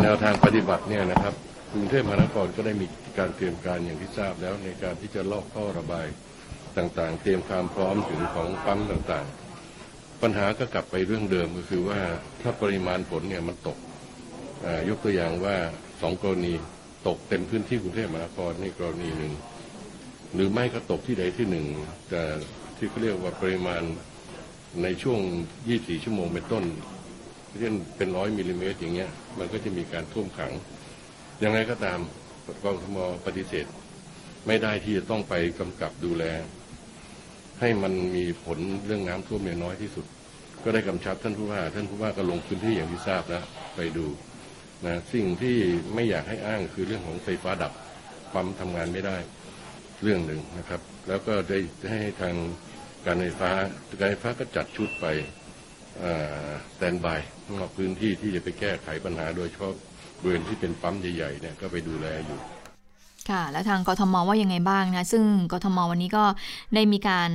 [0.03, 1.35] แนวทางปฏิบัติเนี่ยนะครับ
[1.73, 2.87] กรุงเทพมหานครก็ได้มี
[3.19, 6.07] การเตรียมการอย่างที่ทราบแล้วในการที่จะลอกท่อระบาย
[6.77, 12.01] ต่างๆ เตรียมความพร้อมถึงของปั๊มต่างๆ ปัญหาก็กลับไปเรื่องเดิมก็คือว่า
[12.43, 13.79] ถ้าปริมาณฝนเนี่ยมันตก
[14.89, 15.57] ยกตัวอย่างว่า
[16.01, 16.55] สองกรณี
[17.07, 19.33] ตกเต็มพื้นที่กรุงเทพมหานครนี่กรณีหนึ่ง
[20.35, 21.66] หรือไม่ก็ตกที่ใดที่หนึ่ง
[22.11, 22.22] แต่
[22.77, 23.83] ที่เขาเรียกว่าปริมาณ
[24.83, 25.20] ในช่วง
[25.62, 26.64] 24 ชั่วโมงเป็นต้น
[27.61, 30.53] เช่นเป็นร้อยมิลลิเมตรอย่างเงี้ยมันก็จะมีการท่วมขัง
[31.43, 31.99] ย่างไรก็ตาม
[32.63, 33.67] กองทมปฏิเสธ
[34.47, 36.25] ไม่ได้ที่จะต้องไปกำกับดูแล
[37.61, 40.07] ให้มันมีผลเรื่องน้ำท่วมเนี่ยน้อยที่สุด
[40.65, 43.45] ก็ได้กำชับท่านผู้ว่า ท่านผู้ว่าก็ลงพื้นที่อย่างที่ทราบแล้ว
[43.77, 44.07] ไปดู
[44.87, 45.57] นะสิ่งที่
[45.95, 47.73] ไม่อยากให้อ้างคือเรื่องของไฟฟ้าดับ
[48.35, 49.17] ปั๊มทำงานไม่ได้
[50.03, 51.59] เรื่องหนึ่งนะครับ แล้วก็ได้
[51.91, 52.35] ให้ทาง
[53.07, 53.51] การไฟฟ้า
[54.01, 55.07] การไฟฟ้าก็จัดชุดไป
[56.79, 57.21] แตนบาย
[57.55, 59.72] นอกพื้นที่ที่จะไปแก้ไขปัญหาโดยเฉพาะ
[60.20, 62.40] บริเวณที่เป็นปั๊มใหญ่ๆเนี่ยก็ไปดูแลอยู่
[63.30, 66.24] ค่ะ แล้วทางกทมว่ายังไงบ้างนะ ซึ่งกทมวันนี้ก็
[66.74, 67.30] ได้มีการ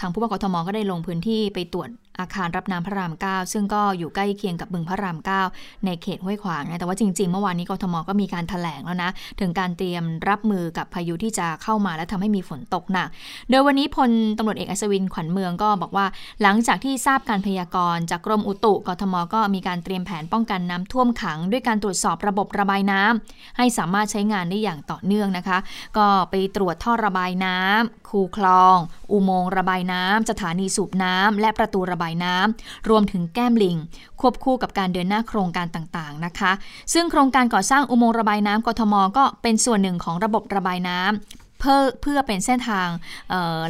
[0.00, 1.88] ทางผู้ว่ากทมก็ได้ลงพื้นที่ไปตรวจ
[2.20, 5.18] อาคารรับน้ำพระราม 9 ซึ่งก็อยู่ใกล้เคียงกับบึงพระราม
[5.50, 9.10] 9 ในเขตห้วยขวางนะแต่ว่าจริงๆ เมื่อวานนี้กทมก็มีการถแถลงแล้วนะ
[9.40, 13.08] ถึงการเตรียมรับมือกับพายุที่จะเข้ามาและทำให้มีฝนตกหนัก
[13.50, 16.06] โดยวันนี้พลตำรวจเอกอัศวินขวัญเมืองก็บอกว่า
[16.42, 25.58] หลังจากที่ทราบการพยากรณ์จากกรมอุตุกทมก็มีการเตรียมแผนป้องกันน้ำท่วมขัง ด้วยการตรวจสอบระบบระบายน้ำให้สามารถใช้งานได้อย่างต่อเนื่องนะคะ
[25.96, 28.76] ก็ไปตรวจท่อระบายน้ำคูคลอง
[29.12, 33.76] อุโมงค์ระบายน้ำสถานีสูบน้ำและประตูระบายน้ำรวมถึงแก้มลิง
[34.20, 36.52] ควบคู่กับการเดินหน้าโครงการต่างๆนะคะ
[36.92, 42.88] ซึ่งโครงการก่อสร้างอุโมงค์ระบายน้ำกทม ก็เป็นส่วนหนึ่งของระบบระบายน้ำเพื่อเพื่อเป็นเส้นทาง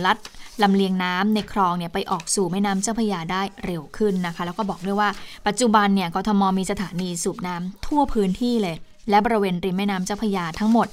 [0.07, 0.19] ลัด
[0.63, 5.09] ลำเลียงน้ำในคลองเนี่ยไปออกสู่แม่น้ำเจ้าพยาได้เร็วขึ้นนะคะ แล้วก็บอกด้วยว่า
[5.47, 8.77] ปัจจุบันเนี่ยกทมมีสถานีสูบน้ำทั่วพื้นที่เลย
[9.11, 10.87] และบริเวณริมแม่น้ำเจ้าพยาทั้งหมด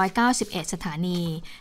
[0.00, 1.20] 191 สถานี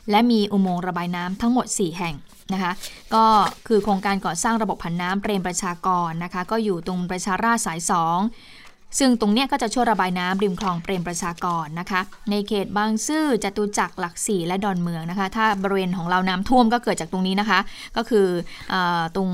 [0.09, 2.15] และมีอุโมงค์ระบายน้ำทั้งหมด 4 แห่ง
[2.53, 2.71] นะคะ
[3.13, 3.25] ก็
[3.67, 17.59] คือโครงการก่อสร้างระบบผันน้ำเปรมประชากรนะคะก็อยู่ตรงประชาราษสาย 2 ซึ่งตรงเนี้ยก็จะช่วยระบายน้ำริมคลองเปรมประชากรนะคะในเขตบางซื่อจตุจักรหลักสี่และดอนเมืองนะคะถ้าบริเวณของเราน้ำท่วมก็เกิดจากตรงนี้นะคะ
[17.97, 18.27] ก็คือ
[18.73, 18.75] อ
[19.15, 19.29] ตรง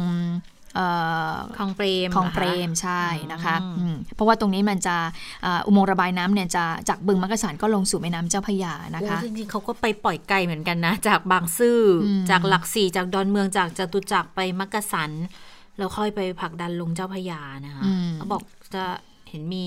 [1.57, 3.55] คลองเปรมคลองเปรมใช่นะคะ
[4.15, 4.95] เพราะว่าตรงนี้มันจะ
[5.65, 11.80] อุโมงค์ระบายน้ำเนี่ยจะจากบึงมักกะสันก็ลงสู่แม่น้ำเจ้าพระยานะคะจริงๆเขาก็ไปปล่อยไกลเหมือนกันนะ จากบางซื่อ
[12.30, 15.11] จากหลักสี่จากดอนเมืองจากจตุจักรไปมักกะสัน
[15.78, 17.84] แล้วค่อยไปผลักดันลงเจ้าพระยานะคะ
[18.15, 18.41] เขาบอก
[18.76, 18.84] จะ
[19.30, 19.65] เห็นมี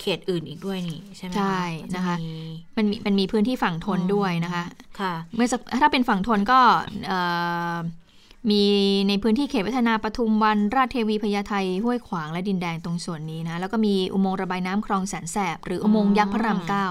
[0.00, 1.62] เขตอื่นอีกด้วยนี่ใช่ไหมใช่
[1.96, 2.16] นะคะ
[2.76, 4.64] มันมีมันมีพื้นที่ฝั่งทนด้วยนะคะ
[5.00, 5.48] ค่ะ เมื่อ
[5.80, 6.60] ถ้าเป็นฝั่งทนก็
[8.50, 8.64] มี
[9.08, 16.84] ในพื้นที่เขตวัฒนาปทุมวันราชเทวีพญาไทห้วยขวางและดินแดงตรงส่วนนี้นะแล้วก็มีอุโมงค์ระบายน้ำคลองแสนแสบ หรืออุโมงค์ยักษ์พระรามเก้า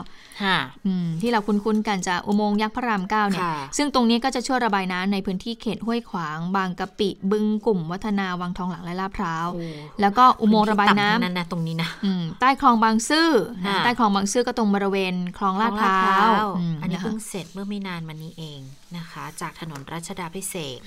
[1.21, 3.45] ที่เราคุ้นๆกันจะอุโมงค์ยักษ์พระรามเก้าเนี่ย
[3.77, 9.47] ซึ่งตรงนี้ก็จะช่วยระบายน้ำในพื้นที่เขตห้วยขวาง บางกะปิบึงกลุ่ม วัฒนาวังทองหลังและลาดพร้าว
[10.01, 11.89] แล้วก็อุโมงค์ระบายน้ำนั่นนะตรงนี้นะ
[12.39, 13.29] ใต้คลองบางซื่อ
[13.83, 15.99] ใต้คลองบางซื่อก็ตรงบริเวณคลองลาดพร้า
[16.41, 16.43] ว
[16.81, 18.59] อันนี้เพิ่งเสร็จเมื่อไม่นานมานี้เอง
[18.97, 20.79] นะคะ จากถนนรัชดาพิเศษ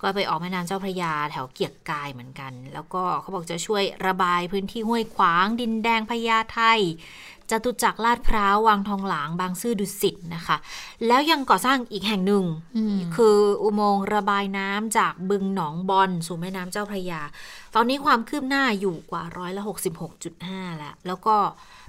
[0.00, 6.60] ก็ไปออกแม่น้ำเจ้าพระยาแถวเกียกกายเหมือนกัน แล้วก็เขาบอกจะช่วยระบายพื้นที่ห้วยขวาง ดินแดงพญาไท
[7.50, 10.56] จตุจักรลาดพร้าววังทองหลางบางซื่อดุสิตนะคะ
[11.06, 12.44] แล้วยังก่อสร้างอีกแห่งหนึ่ง
[13.16, 17.22] คืออุโมงค์ระบายน้ำจากบึงหนองบอนสู่แม่น้ำเจ้าพระยา
[17.74, 21.36] ตอนนี้ความคืบหน้าอยู่กว่าร้อยละหกสิบหกจุดห้าแล้ว แล้วก็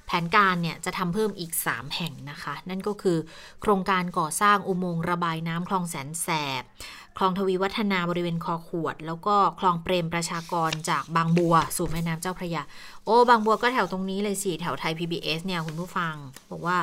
[0.07, 3.17] แผนการเนี่ยจะทำเพิ่มอีก 3 แห่งนะคะ นั่นก็คือ
[3.61, 6.27] โครงการก่อสร้างอุโมงค์ระบายน้ำคลองแสนแส
[6.61, 6.63] บ
[7.17, 12.61] คลองทวีวัฒนาบริเวณคอขวด แล้วก็คลองเปรมประชากรจากบางบัว สู่แม่น้ำเจ้าพระยา
[13.05, 16.15] โอ้บางบัวก็แถวตรงนี้เลยสิ แถวไทย PBS เนี่ยคุณผู้ฟัง
[16.51, 16.77] บอกว่า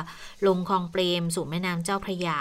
[0.47, 2.37] ลงคลองเปรมสู่แม่น้ำเจ้าพระยา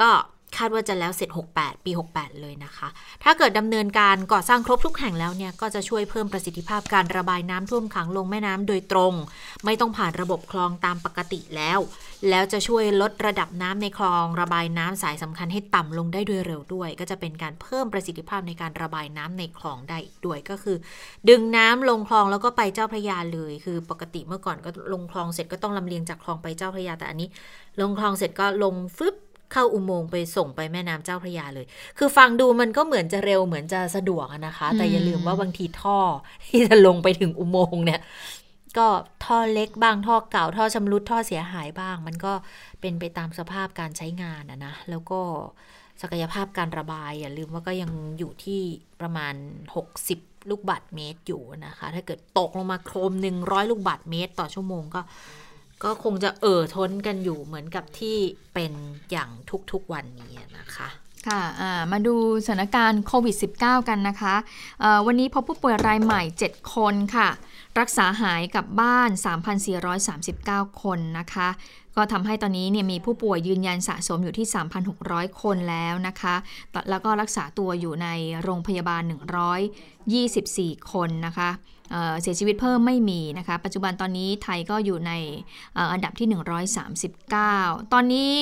[0.00, 0.10] ก็
[0.56, 2.88] คาดว่าจะแล้วเสร็จ 68 ปี 68 เลยนะคะ
[3.24, 9.14] ถ้าเกิดดำเนินการก่อสร้างครบทุกแห่งแล้วเนี่ย ก็จะช่วยเพิ่มประสิทธิภาพการระบายน้ำท่วมขังลงแม่น้ำโดยตรง
[9.64, 11.78] ไม่ต้องผ่านระบบคลองตามปกติแล้ว
[12.30, 20.76] แล้วจะช่วยลดระดับน้ำในคลอง ระบายน้ำสายสำคัญให้ต่ำลงได้โดยเร็วด้วย ก็จะเป็นการเพิ่มประสิทธิภาพในการระบายน้ำในคลองได้ด้วย ก็คือ
[21.28, 27.28] ดึงน้ำลงคลองแล้วก็ไปเจ้าพระยาเลย คือปกติเมื่อก่อนก็ลงคลองเสร็จก็ต้องลำเลียงจากคลองไปเจ้าพระยา แต่อันนี้
[27.80, 29.14] ลงคลองเสร็จก็ลงฟึบ
[29.52, 31.66] เข้าอุโมงค์ไปส่งไปแม่น้ำเจ้าพระยาเลย
[31.98, 35.98] คือฟังดูมันก็เหมือนจะเร็วเหมือนจะสะดวกนะคะ แต่อย่าลืมว่าบางทีท่อ
[36.46, 38.00] ที่จะลงไปถึงอุโมงค์เนี่ย
[38.78, 38.86] ก็
[39.24, 42.32] ท่อเล็กบ้างท่อเก่าท่อชำรุดท่อเสียหายบ้าง มันก็
[42.80, 45.20] เป็นไปตามสภาพการใช้งานนะนะแล้วก็
[46.02, 48.60] ศักยภาพการระบาย อย่าลืมว่าก็ยังอยู่ที่
[49.00, 49.34] ประมาณ
[49.92, 55.00] 60 ลูกบาทเมตรอยู่นะคะ ถ้าเกิดตกลงมาโครม 100 ลูกบาทเมตร ต่อชั่วโมงก็
[55.84, 58.16] ก็คงจะเอ่อทนกันอยู่เหมือนกับที่
[58.54, 58.72] เป็น
[59.10, 59.30] อย่าง
[59.72, 60.88] ทุกๆวันนี้นะคะ
[61.28, 61.42] ค่ะ
[61.92, 62.14] มาดู
[62.44, 64.34] สถานการณ์โควิด -19 กันนะคะ
[65.06, 67.28] วันนี้พบผู้ป่วยรายใหม่ 7 คนค่ะ
[67.80, 69.10] รักษาหายกับบ้าน
[69.96, 71.48] 3,439 คนนะคะ
[71.96, 74.46] ก็ทำให้ตอนนี้เนี่ยมีผู้ป่วยยืนยันสะสมอยู่ที่
[74.94, 76.34] 3,600 คนแล้วนะคะ
[76.90, 78.08] แล้วก็รักษาตัวอยู่ใน
[78.42, 79.02] โรงพยาบาล
[79.96, 81.50] 124 คนนะคะ
[82.20, 85.12] เสียชีวิตเพิ่มไม่มีนะคะ ปัจจุบันตอนนี้ไทยก็อยู่ใน
[85.92, 86.28] อันดับที่
[87.10, 88.32] 139 ตอนนี้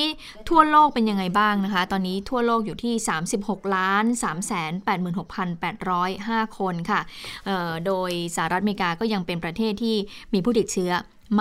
[0.49, 2.93] ทั่วโลกเป็นยังไงบ้างนะคะ ตอนนี้ทั่วโลกอยู่ที่
[3.35, 4.27] 36 ล้าน 3
[4.85, 5.25] 8 6
[5.63, 7.01] 8 0 5 คนค่ะ
[7.85, 9.95] โดยสหรัฐอเมริกาก็ยังเป็นประเทศที่
[10.33, 10.91] มีผู้ติดเชื้อ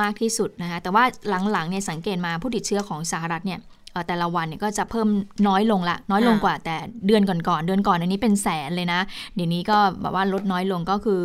[0.01, 1.05] มากที่สุดนะคะ แต่ว่า
[1.53, 3.61] หลังๆเนี่ยสังเกตมาผู้ติดเชื้อของสหรัฐเนี่ย
[4.09, 5.09] แต่ละวันเนี่ยก็จะเพิ่ม
[5.49, 6.77] น้อยลงละ น้อยลงกว่าแต่
[7.07, 9.01] เดือนก่อนๆเดือนก่อนอันนี้เป็นแสนเลยนะ
[9.35, 11.23] เดี๋ยวนี้ก็แบบว่าลดน้อยลงก็คือ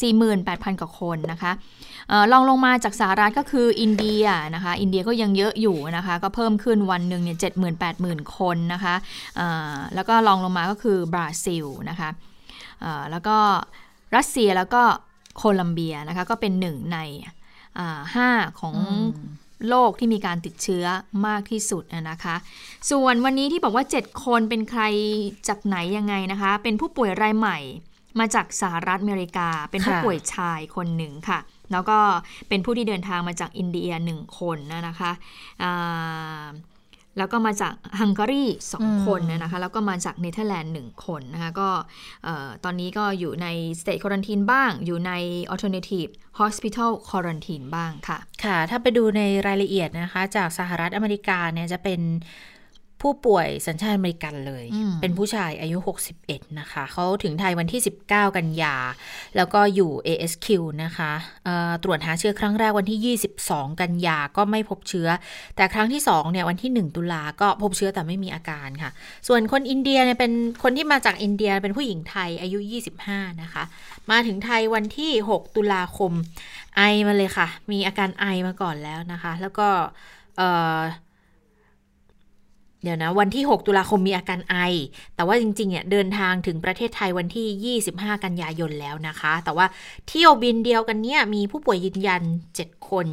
[0.00, 1.52] สี่หมื่นแปดพันกว่าคนนะคะ
[2.32, 8.94] ลองลงมาจากสหรัฐก็คืออินเดียนะคะ อินเดียก็ยังเยอะอยู่นะคะ ก็เพิ่มขึ้นวันหนึ่งเนี่ยเจ็ดหมื่นแปดหมื่นคนนะคะ
[9.94, 12.10] แล้วก็ลองลงมาก็คือบราซิลนะคะ
[13.10, 13.36] แล้วก็
[14.16, 14.82] รัสเซียแล้วก็
[15.36, 16.98] โคลัมเบียนะคะ ก็เป็นหนึ่งใน
[18.14, 18.28] ห้า
[18.60, 18.74] ของ
[19.68, 20.84] โลกที่มีการติดเชื้อ
[21.26, 22.36] มากที่สุดนะคะ
[22.90, 24.82] ส่วนวันนี้ที่บอกว่า 7 คนเป็นใคร
[25.48, 27.58] จากไหนยังไงนะคะ เป็นผู้ป่วยรายใหม่
[28.20, 31.38] มาจากสหรัฐอเมริกา เป็นผู้ป่วยชายคนหนึ่งค่ะ
[31.72, 31.98] แล้วก็
[32.48, 34.58] เป็นผู้ที่เดินทางมาจากอินเดียหนึ่งคน
[34.88, 35.10] นะคะ
[37.18, 41.68] แล้วก็มาจากฮังการีสองคนนะคะแล้วก็มาจากเนเธอร์แลนด์หนึ่งคนนะคะก็
[42.64, 43.46] ตอนนี้ก็อยู่ใน
[43.80, 45.12] state quarantine บ้าง อยู่ใน
[45.52, 46.10] alternative
[46.40, 52.00] hospital quarantine บ้างค่ะ ค่ะ ถ้าไปดูในรายละเอียดนะคะ จากสหรัฐอเมริกาเนี่ยจะเป็น
[53.04, 54.64] ผู้ป่วยสัญชาติอเมริกันเลย
[55.00, 55.78] เป็นผู้ชายอายุ
[56.18, 58.76] 61 นะคะ เขาถึงไทยวันที่ 19 กันยา
[59.36, 60.46] แล้วก็อยู่ ASQ
[60.84, 61.12] นะคะ
[61.82, 65.08] ตรวจหาเชื้อครั้งแรกวันที่ 22 กันยาก็ไม่พบเชื้อ
[65.56, 68.90] แต่ครั้งที่2เนี่ยวันที่ 1 ตุลาก็พบเชื้อแต่ไม่มีอาการค่ะ
[69.28, 70.32] ส่วนคนอินเดียเนี่ยเป็น
[70.62, 72.58] คนที่มาจากอินเดียเป็นผู้หญิงไทยอายุ
[73.00, 73.64] 25 นะคะ
[74.10, 76.12] มาถึงไทยวันที่ 6 ตุลาคม
[76.76, 79.68] ไอมาเลยค่ะ มีอาการไอมาก่อนแล้วนะคะ แล้วก็
[80.38, 84.56] เเดี๋ยวนะ วันที่ 6 ตุลาคมมีอาการไอ
[85.16, 89.66] แต่ว่าจริงๆเนี่ยเดินทางถึงประเทศไทยวันที่ 25 กันยายนแล้วนะคะ แต่ว่า
[90.08, 92.22] เที่ยวบินเดียวกันเนี่ยมีผู้ป่วยยืนยัน
[92.56, 93.06] 7 คน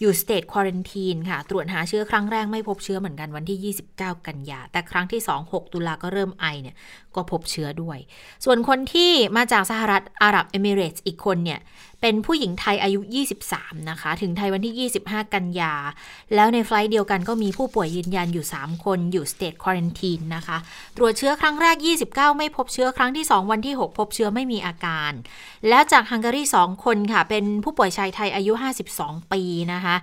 [0.00, 6.76] อยู่สเตทควอรันทีนค่ะ ตรวจหาเชื้อครั้งแรกไม่พบเชื้อเหมือนกันวันที่ 29 กันยา แต่ครั้งที่ 2 6 ตุลาก็เริ่มไอเนี่ย
[7.18, 7.98] ก็พบเชื้อด้วย
[8.44, 11.60] ส่วนคนที่มาจากสหรัฐอาหรับเอมิเรตส์อีกคนเนี่ย
[12.02, 13.00] เป็นผู้หญิงไทยอายุ
[13.44, 15.74] 23 นะคะ ถึงไทยวันที่ 25 กันยา
[16.34, 20.58] แล้วในไฟล์เดียวกันก็มีผู้ป่วยยืนยันอยู่ 3 คนอยู่สเตทควอรันทีนนะคะ
[20.96, 21.76] ตรวจเชื้อครั้งแรก
[22.08, 25.12] 29 ไม่พบเชื้อครั้งที่ 2 วันที่ 6 พบเชื้อไม่มีอาการ
[25.68, 28.52] แล้วจากฮังการี 2 คนค่ะ เป็นผู้ป่วยชายไทยอายุ
[28.92, 29.42] 52 ปี
[29.72, 29.96] นะคะ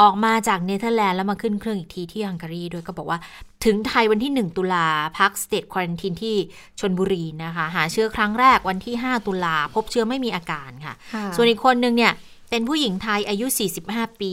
[0.00, 3.18] ออกมาจากเนเธอร์แลนด์แล้วมาขึ้นเครื่องอีกทีที่ฮังการีด้วยก็บอกว่า
[3.64, 4.86] ถึงไทยวันที่ 1 ตุลา
[5.18, 6.36] พัก state quarantine ที่
[6.80, 10.94] ชลบุรีนะคะ หาเชื้อครั้งแรกวันที่ 5 ตุลาพบเชื้อไม่มีอาการค่ะ
[11.36, 12.12] ส่วนอีกคนนึงเนี่ย
[12.54, 13.46] เป็นผู้หญิงไทยอายุ
[13.84, 14.32] 45 ปี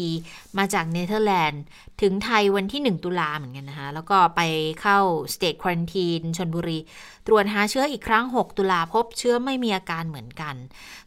[0.57, 1.63] มาจากเนเธอร์แลนด์
[2.01, 4.41] ถึงไทยวันที่ 1 ตุลาเหมือนกันนะคะ แล้วก็ไป
[4.81, 4.99] เข้า
[5.33, 6.79] state quarantine ชลบุรี
[7.27, 10.55] ตรวจหาเชื้ออีกครั้ง 6 ตุลาพบเชื้อไม่มีอาการเหมือนกัน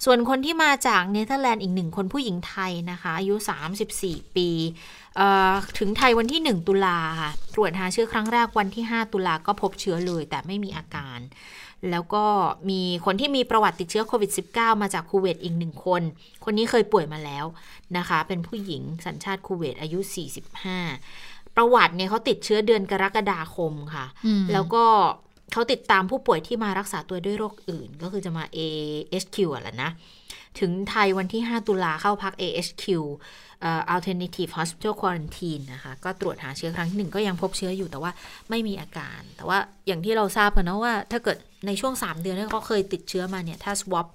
[0.04, 3.34] ส่วนคนที่มาจากเนเธอร์แลนด์อีกหนึ่งคนผู้หญิงไทยนะคะ อายุ
[3.84, 4.48] 34 ปี
[5.78, 11.18] ถึงไทยวันที่ 1 ตุลาค่ะ ตรวจหาเชื้อครั้งแรกวันที่ 5 ตุลาก็พบเชื้อเลยแต่ไม่มีอาการ
[11.90, 12.24] แล้วก็
[12.70, 16.02] มีคนที่มีประวัติติดเชื้อโควิด -19 มาจากคูเวตอีกหนึ่งคน
[16.44, 17.44] คนนี้เคยป่วยมาแล้ว
[17.96, 19.98] นะคะ เป็นผู้หญิงสัญชาติคูเวตอายุ
[20.78, 24.06] 45 ประวัติเนี่ยเขาติดเชื้อเดือนกรกฎาคมค่ะ
[24.52, 24.84] แล้วก็
[25.52, 29.90] เขาติดตามผู้ป่วยที่มารักษาตัวด้วยโรคอื่น ก็คือจะมา AHQ อะแหละนะ
[30.60, 32.84] ถึงไทยวันที่ 5 ตุลาเข้าพัก AHQ
[33.94, 38.10] alternative hospital quarantine นะคะ ก็ตรวจหาเชื้อครั้งที่หนึ่งก็ยังพบเชื้ออยู่แต่ว่า
[38.50, 44.06] ไม่มีอาการ แต่ว่าอย่างที่เราทราบกันนะว่า ถ้าเกิด ในช่วง 3 เดือนที่เขาเคยติดเชื้อมาเนี่ย ถ้า swab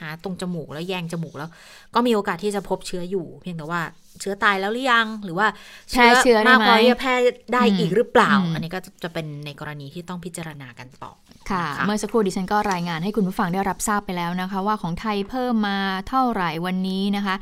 [0.00, 1.50] หาตรงจมูกแล้วแยงจมูกแล้ว
[1.94, 3.82] ก็มีโอกาสที่จะพบเชื้ออยู่ เพียงแต่ว่า
[4.20, 5.46] เชื้อตายแล้วหรือยัง หรือว่า
[5.90, 7.14] แพร่เชื้อมากพอที่จะแพร่
[7.52, 11.12] ได้อีกหรือเปล่า อันนี้ก็จะเป็นในกรณีที่ต้องพิจารณากันต่อ
[11.50, 17.34] ค่ะ เมื่อสักครู่ดิฉันก็รายงานให้คุณผู้ฟังได้รับทราบไปแล้วนะคะ ว่าของไทยเพิ่มมาเท่าไหร่วันนี้นะคะ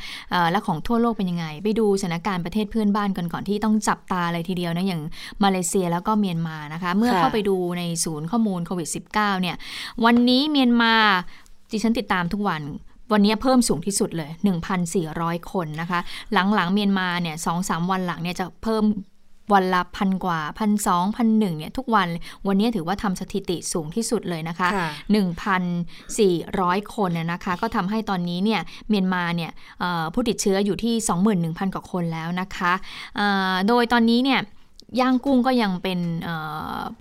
[0.52, 5.02] และของทั่วโลกเป็นยังไง ไปดูสถานการณ์ประเทศเพื่อนบ้านกันก่อนที่ต้องจับตาเลยทีเดียวนะอย่าง
[5.44, 9.56] มาเลเซียแล้วก็เมียนมานะคะ เมื่อเข้าไปดูในศูนย์ข้อมูลโควิด -19 เนี่ย
[10.04, 10.94] วันนี้เมียนมา
[11.70, 12.62] ดิฉันติดตามทุกวัน
[13.12, 14.30] วันนี้เพิ่มสูงที่สุดเลย
[14.90, 16.00] 1,400 คนนะคะ
[16.32, 18.84] หลังๆเมียนมาเนี่ยสองสามวันหลังเนี่ยจะเพิ่ม
[19.54, 22.08] วันละพันกว่าพันสองพันหนึ่งเนี่ยทุกวัน
[22.46, 24.68] วันนี้ถือว่าทำสถิติสูงที่สุดเลยนะคะ
[25.80, 29.50] 1,400 คนนะคะ ก็ทำให้ตอนนี้เนี่ยเมียนมาเนี่ย
[30.14, 30.94] ผู้ติดเชื้ออยู่ที่
[31.42, 32.72] 21,000 กว่าคนแล้วนะคะ
[33.68, 34.40] โดยตอนนี้เนี่ย
[35.00, 36.00] ย่างกุ้งก็ยังเป็น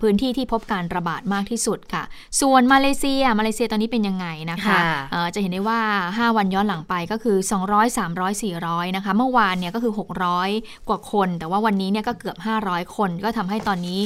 [0.00, 2.02] พื้นที่ที่พบการระบาดมากที่สุดค่ะ
[2.40, 5.80] ส่วนมาเลเซีย มาเลเซียตอนนี้เป็นยังไงนะคะะจะเห็นได้ว่า
[6.14, 7.36] 5 วันย้อนหลังไปก็คือ
[7.68, 9.92] 200 300 400 นะคะ เมื่อวานเนี่ยก็คือ
[10.40, 12.36] 600 กว่าคน แต่ว่าวันนี้เนี่ยก็เกือบ
[12.66, 14.00] 500 คน ก็ทำให้ตอนนี้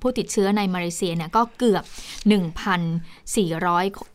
[0.00, 1.84] ผู้ติดเชื้อในมาเลเซียเนี่ยก็เกือบ
[2.30, 4.11] 1,400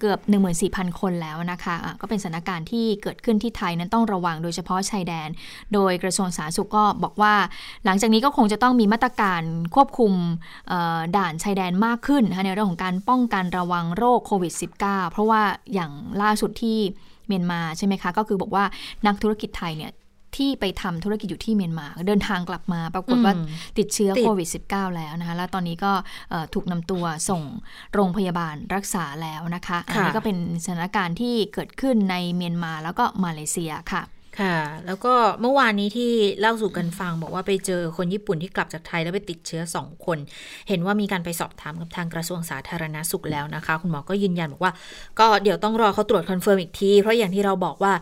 [0.00, 0.18] เกือบ
[0.60, 5.28] 14,000 คนแล้วนะคะะก็เป็นสถานการณ์ที่เกิดขึ้นที่ไทยนั้นต้องระวังโดยเฉพาะชายแดน
[5.74, 7.34] โดยกระทรวงสาธารณสุขก็บอกว่า
[7.84, 9.42] หลังจากนี้ก็คงจะต้องมีมาตรการ
[9.74, 10.12] ควบคุม
[11.16, 14.52] ด่านชายแดนมากขึ้นในเรื่องของการป้องกันระวังโรคโควิด
[14.82, 15.42] -19 เพราะว่า
[15.74, 15.90] อย่าง
[16.22, 16.78] ล่าสุดที่
[17.26, 18.64] เมียนมาใช่ไหมคะ ก็คือบอกว่า
[19.06, 19.92] นักธุรกิจไทยเนี่ย
[20.36, 23.34] ที่ไปทำธุรกิจอยู่ที่เมียนมา เดินทางกลับมาปรากฏว่า
[23.78, 25.92] ติดเชื้อโควิด -19 แล้วนะคะ แล้วตอนนี้ก็
[26.54, 27.42] ถูกนำตัวส่ง
[27.94, 34.02] โรงพยาบาลรักษาแล้วนะคะ อันนี้ก็เป็นสถานการณ์ที่เกิดขึ้นในเมียนมาแล้วก็มาเลเซียค่ะ
[34.36, 34.56] ค่ะ
[34.86, 36.10] แล้วก็เมื่อวานนี้ที่
[36.40, 40.18] เล่าสู่กันฟัง บอกว่าไปเจอคนญี่ปุ่นที่กลับจากไทยแล้วไปติดเชื้อสองคน
[40.68, 44.72] เห็นว่ามีการไปสอบถามกับทางกระทรวงสาธารณสุขแล้วนะคะ คุณหมอก็ยืนยันบอกว่า
[45.18, 47.92] ก็เดี๋ยวต้องรอเขาตรวจ confirm อีกที เพราะอย่างที่เราบอกว่า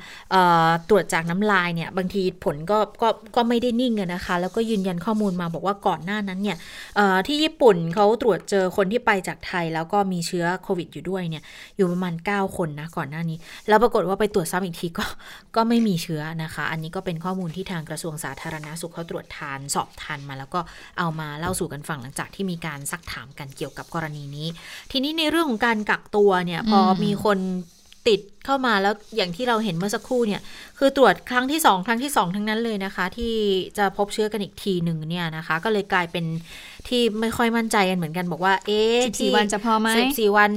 [0.89, 6.57] ตรวจจากน้ำลายเนี่ยบางทีผลก็ก็ก็ไม่ได้นิ่งนะคะ แล้วก็ยืนยันข้อมูลมาบอกว่าก่อนหน้านั้นเนี่ย
[7.27, 11.43] ที่ญี่ปุ่นเขาตรวจเจอคนที่ไปจากไทย แล้วก็มีเชื้อโควิด อยู่ด้วยเนี่ย
[11.77, 15.05] อยู่ประมาณ9คนนะก่อนหน้านี้ แล้วปรากฏว่าไปตรวจซ้ำอีกทีก็
[15.57, 20.61] ก็ไม่มีเชื้อนะคะ อันนี้ก็เป็นข้อมูลที่ทางกระทรวงสาธารณสุขเขาตรวจทานสอบทานมา แล้วก็
[20.99, 24.49] เอามาเล่าสู่กันฟังหลังจากที่มีการซักถามกันเกี่ยวกับกรณีนี้
[24.93, 27.41] ทีนี้ในเรื่องของการกักตัวเนี่ยพอมีคน
[28.15, 30.41] ติดเข้ามาแล้วอย่างที่เราเห็นเมื่อสักครู่เนี่ย
[30.79, 33.35] คือตรวจครั้งที่ 2 ครั้งที่ 2 ทั้งนั้นเลยนะคะ ที่
[33.79, 36.25] จะพบเชื้อกันอีกทีหนึ่งเนี่ยนะคะ ก็เลยกลายเป็น
[36.89, 40.51] ที่ไม่ค่อยมั่นใจกันเหมือนกันบอกว่า เอ๊ะสี่วันจะพอไหมสิบสี่วัน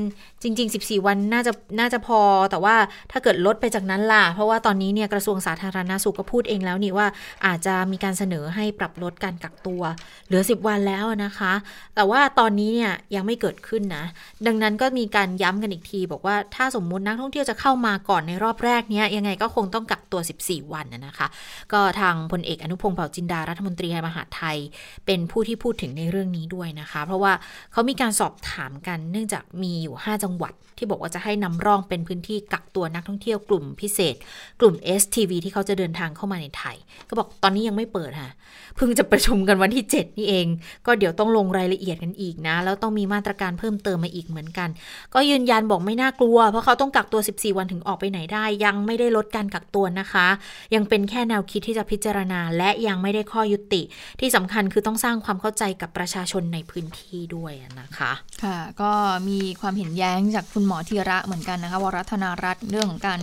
[0.43, 2.19] จริง ๆ 14 วันน่าจะน่าจะพอ
[2.51, 2.75] แต่ว่า
[3.11, 7.07] ถ้าเกิดลดไปจากนั้นล่ะ เพราะว่าตอนนี้เนี่ยกระทรวงสาธารณาสุขก็พูดเองแล้วนี่ว่า
[7.45, 9.81] อาจจะมีการเสนอให้ปรับลดการกักตัว
[10.27, 11.53] เหลือ 10 วันแล้วนะคะ
[11.95, 14.05] แต่ว่าตอนนี้เนี่ยยังไม่เกิดขึ้นนะ
[14.47, 21.27] ดังนั้นก็มีการย้ำกันอีกที บอกว่าถ้าสมมุตินักท่องเที่ยวจะเข้ามาก่อนในรอบแรกเนี้ยยังไงก็คงต้องกักตัว 14 วันนะคะ
[21.73, 24.57] ก็ทางพลเอกอนุพงศ์เผ่าจินดารัฐมนตรีมหาไทย
[25.05, 27.33] เป็นผู้ที่พูดถึงในเรื่องนี้ด้วยนะคะ เพราะว่า
[27.71, 34.15] เขามีการสอบถามกันเนื่องจากมีอยู่ 5 จังหวัด ที่บอกว่าจะให้นำร่องเป็นพื้นที่กักตัวนักท่องเที่ยวกลุ่มพิเศษ
[34.59, 36.75] กลุ่ม STV ที่เขาจะเดินทางเข้ามาในไทย
[37.09, 38.31] ก็บอกตอนนี้ยังไม่เปิดค่ะ
[38.75, 40.47] เพิ่งจะประชุมกันวันที่ 7 นี่เอง
[40.85, 44.69] ก็เดี๋ยวต้องลงรายละเอียดกันอีกนะ แล้วต้องมีมาตรการเพิ่มเติมมาอีกเหมือนกัน
[45.13, 50.27] ก็ยืนยันบอกไม่น่ากลัว เพราะเขาต้องกักตัว 14 วันถึงออกไปไหนได้ ยังไม่ได้ลดการกักตัวนะคะ
[50.75, 53.81] ยังเป็นแค่แนวคิดที่จะพิจารณา และยังไม่ได้ข้อยุติ
[54.19, 58.11] ที่สำคัญคือต้องสร้างความเข้าใจกับประชาชนในพื้นที่ด้วยนะคะ
[58.43, 58.91] ค่ะ ก็
[59.29, 63.21] มีความเห็นแย้งจากคุณหมอธีระเหมือนกันนะคะวรัฒนารัตน์เรื่องของการ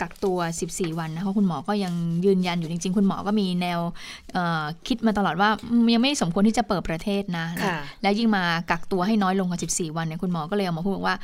[0.00, 0.38] กักตัว
[0.68, 1.94] 14 วันนะคะคุณหมอก็ยัง
[2.26, 3.80] ยืนยันอยู่จริง ๆ คุณหมอก็มีแนว
[4.86, 5.50] คิดมาตลอดว่า
[5.94, 11.16] ยังไม่สมควรที่จะเปิดประเทศนะะแล้วยิ่งมากักตัวให้น้อยลงกว่า 14 วันเนี่ยคุณหมอก็เลยออกมาพูดว่า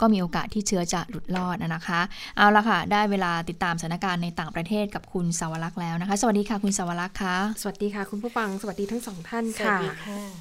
[0.00, 2.00] ก็มีโอกาสที่เชื้อจะหลุดรอดนะคะ
[2.36, 9.76] เอาละค่ะ ได้เวลาติดตามสถานการณ์ในต่างประเทศกับคุณสาวรักษ์แล้วนะคะ สวัสดีค่ะคุณสาวรักษ์ค่ะสวัสดีค่ะ คุณผู้ฟังสวัสดีทั้งสองท่านค่ะ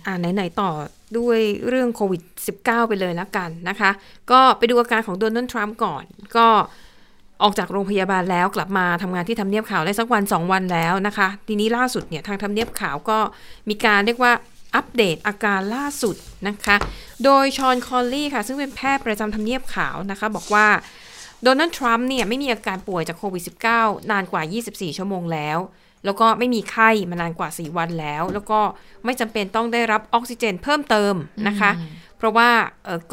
[0.07, 0.69] อ่าไหนๆต่อ
[1.17, 2.21] ด้วยเรื่องโควิด
[2.55, 3.91] -19 ไปเลยแล้วกันนะคะ
[4.31, 6.03] ก็ไปดูอาการของโดนัลด์ทรัมป์ก่อน
[6.37, 6.47] ก็
[7.43, 13.19] ออกจากโรงพยาบาลแล้วกลับมาทำงานที่ทำเนียบขาวได้สักวันสองวันแล้วนะคะ ทีนี้ล่าสุดเนี่ยทางทำเนียบขาวก็
[13.69, 14.33] มีการเรียกว่า
[14.75, 16.15] อัปเดตอาการล่าสุด
[16.47, 16.75] นะคะ
[17.23, 20.67] โดยฌอนคอนลีย์ค่ะ ซึ่งเป็นแพทย์ประจำทำเนียบขาวนะคะ บอกว่า
[21.43, 23.43] โดนัลด์ทรัมป์เนี่ยไม่มีอาการป่วยจากโควิด
[23.73, 25.57] -19 นานกว่า 24 ชั่วโมงแล้ว
[26.05, 28.59] แล้วก็ไม่มีไข้มานานกว่า 4 วันแล้ว แล้วก็
[29.05, 31.13] ไม่จำเป็นต้องได้รับออกซิเจนเพิ่มเติม
[31.47, 31.71] นะคะ
[32.17, 32.49] เพราะว่า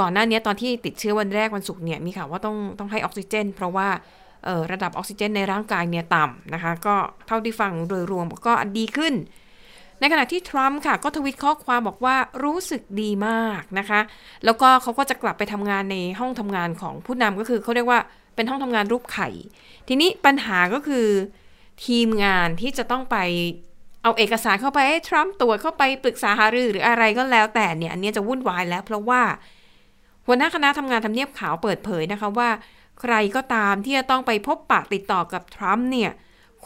[0.01, 3.89] ก่อนหน้านี้ตอนที่ติดเชื้อวันแรกวันศุกร์เนี่ยมีข่าวว่าต้องต้องให้ออกซิเจน เพราะว่า
[4.73, 6.95] ระดับออกซิเจนในร่างกายเนี่ยต่ำนะคะ ก็
[7.27, 9.15] เท่าที่ฟังโดยรวมก็ดีขึ้น
[10.01, 14.01] ในขณะที่ทรัมป์ค่ะ ก็ทวิตข้อความบอกว่ารู้สึกดีมากนะคะ
[14.45, 18.01] แล้วก็เขาก็จะกลับไปทำงานในห้องทำงานของผู้นำก็คือเขาเรียกว่า
[18.35, 19.29] เป็นห้องทำงานรูปไข่
[19.89, 21.07] ทีนี้ปัญหาก็คือ
[21.85, 23.17] ทีมงานที่จะต้องไป
[24.03, 29.23] เอาเอกสารเข้าไปให้ทรัมป์ตรวจเข้าไปปรึกษาหารือหรืออะไรก็แล้วแต่เนี่ยอันนี้จะวุ่นวายแล้ว เพราะว่า
[30.27, 32.51] หัวหน้าคณะทำงานทำเนียบขาวเปิดเผยนะคะว่า
[33.01, 36.11] ใครก็ตามที่จะต้องไปพบปะติดต่อกับทรัมป์เนี่ย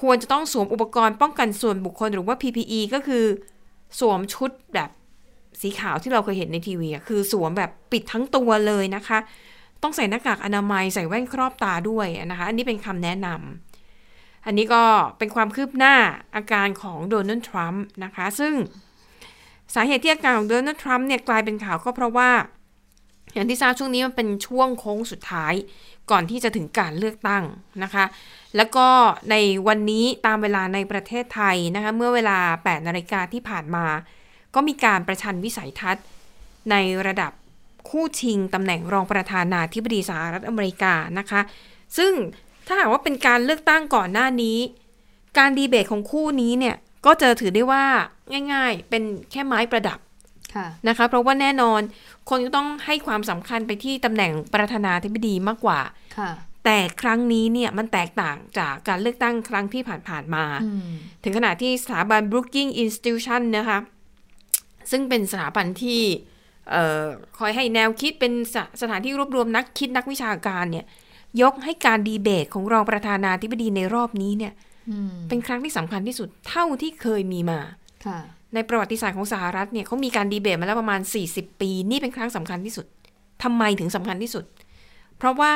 [0.00, 3.24] ควรจะต้องสวมอุปกรณ์ป้องกันส่วนบุคคลหรือว่า PPE ก็คือ
[4.00, 4.90] สวมชุดแบบ
[5.60, 9.18] สีขาวที่เราเคยเห็นในทีวีคือสวมแบบปิดทั้งตัวเลยนะคะ
[9.82, 13.69] ต้องใส่หน้ากากอนามัยใส่แว่นครอบตาด้วยนะคะ อันนี้เป็นคำแนะนำ
[14.46, 14.82] อันนี้ก็
[15.18, 15.94] เป็นความคืบหน้า
[16.36, 18.54] อาการของโดนัลด์ทรัมป์นะคะ ซึ่ง
[19.74, 22.30] สาเหตุที่อาการของโดนัลด์ทรัมป์เนี่ยกลายเป็นข่าวก็เพราะว่า
[23.32, 25.54] อย่างที่ทราบช่วงนี้มันเป็นช่วงโค้งสุดท้าย
[26.10, 27.44] ก่อนที่จะถึงการเลือกตั้ง
[27.82, 28.04] นะคะ
[28.56, 28.86] แล้วก็
[29.30, 29.34] ใน
[29.68, 33.86] วันนี้ตามเวลาในประเทศไทยนะคะเมื่อเวลา 8 นาฬิกาที่ผ่านมา
[34.54, 36.04] ก็มีการประชันวิสัยทัศน์
[36.70, 36.76] ใน
[37.06, 37.32] ระดับ
[37.88, 41.40] คู่ชิงตำแหน่งรองประธานาธิบดีสหรัฐอเมริกานะคะ
[41.98, 42.12] ซึ่ง
[42.70, 44.58] ถ้าหากว่าเป็นการเลือกตั้งก่อนหน้านี้
[45.38, 47.84] การดีเบตของคู่นี้เนี่ยก็จะถือได้ว่า
[48.52, 49.98] ง่าย ๆ เป็นแค่ไม้ประดับ
[50.54, 51.80] ค่ะนะคะ เพราะว่าแน่นอน
[52.30, 55.80] คนก็ต้องให้ความสำคัญไปที่ตำแหน่งประธานาธิบดีมากกว่า
[56.18, 56.30] ค่ะ
[56.64, 60.92] แต่ครั้งนี้เนี่ยมันแตกต่างจากการเลือกตั้งครั้งที่ผ่านๆมาอืม
[61.24, 63.78] ถึงขนาดที่สถาบัน Brookings Institution นะคะ
[64.90, 66.00] ซึ่งเป็นสถาบันที่
[66.70, 67.04] เอ่อ
[67.38, 70.86] คอยให้แนวคิดเป็นสสถานที่รวบรวมนักคิดนักวิชาการเนี่ย
[71.42, 74.52] ยกให้การดีเบตของรองประธานาธิบดีในรอบนี้เนี่ย
[74.90, 77.60] อืมเป็นครั้งที่สำคัญที่สุดเท่าที่เคยมีมา
[78.06, 78.18] ค่ะ
[78.54, 81.00] ในประวัติศาสตร์ของสหรัฐเนี่ยเขามีการดีเบตมาแล้วประมาณ
[81.30, 82.86] 40 ปี นี่เป็นครั้งสำคัญที่สุด
[83.42, 84.44] ทำไมถึงสำคัญที่สุด
[85.18, 85.54] เพราะว่า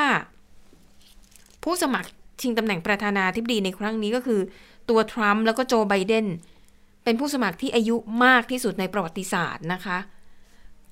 [1.63, 2.09] ผู้สมัคร
[2.41, 4.39] ชิงตำแหน่งประธานาธิบดีในครั้งนี้ก็คือ
[4.89, 6.25] ตัวทรัมป์แล้วก็โจไบเดน
[7.03, 7.95] เป็นผู้สมัครที่อายุ
[8.25, 9.97] มากที่สุดในประวัติศาสตร์นะคะ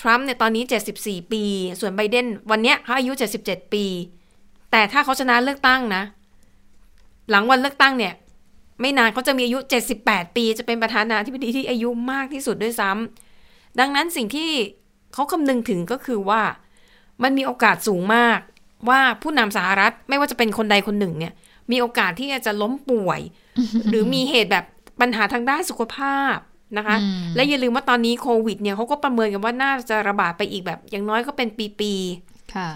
[0.01, 0.63] ทรัมป์เนี่ยตอนนี้
[0.97, 1.43] 74 ปี
[1.79, 3.11] ส่วนไบเดนวันเนี้ยเขาอายุ
[3.43, 3.85] 77 ปี
[4.73, 6.03] แต่ถ้าเขาชนะเลือกตั้งนะ
[7.29, 8.13] หลังวันเลือกตั้งเนี่ย
[8.81, 9.59] ไม่นานเขาจะมีอายุ
[9.97, 14.49] 78 ปีจะเป็นประธานาธิบดีที่อายุมากที่สุดด้วยซ้ำดังนั้นสิ่งที่
[15.13, 16.41] เขาคำนึงถึงก็คือว่า
[17.23, 18.39] มันมีโอกาสสูงมาก
[18.89, 21.33] ว่าผู้นำสหรัฐไม่ว่าจะเป็นคนใดคนหนึ่งเนี่ย
[21.71, 23.19] มีโอกาสที่จะล้มป่วย
[23.89, 24.65] หรือมีเหตุแบบ
[25.01, 26.35] ปัญหาทางด้านสุขภาพ
[26.77, 31.47] นะคะอืมและอย่าลืมว่าตอนนี้โควิดเนี่ยเขาก็ประเมินกันว่าน่าจะระบาดไปอีกแบบ อย่างน้อยก็เป็น
[31.79, 32.69] ปีๆค่ะ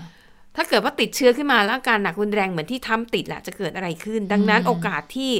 [0.58, 5.32] ถ้าเกิดว่าติดเชื้อขึ้นมาแล้วอาการหนักรุนแรงเหมือนที่ทำติดแหละจะเกิดอะไรขึ้น ดังนั้นอืมโอกาสที่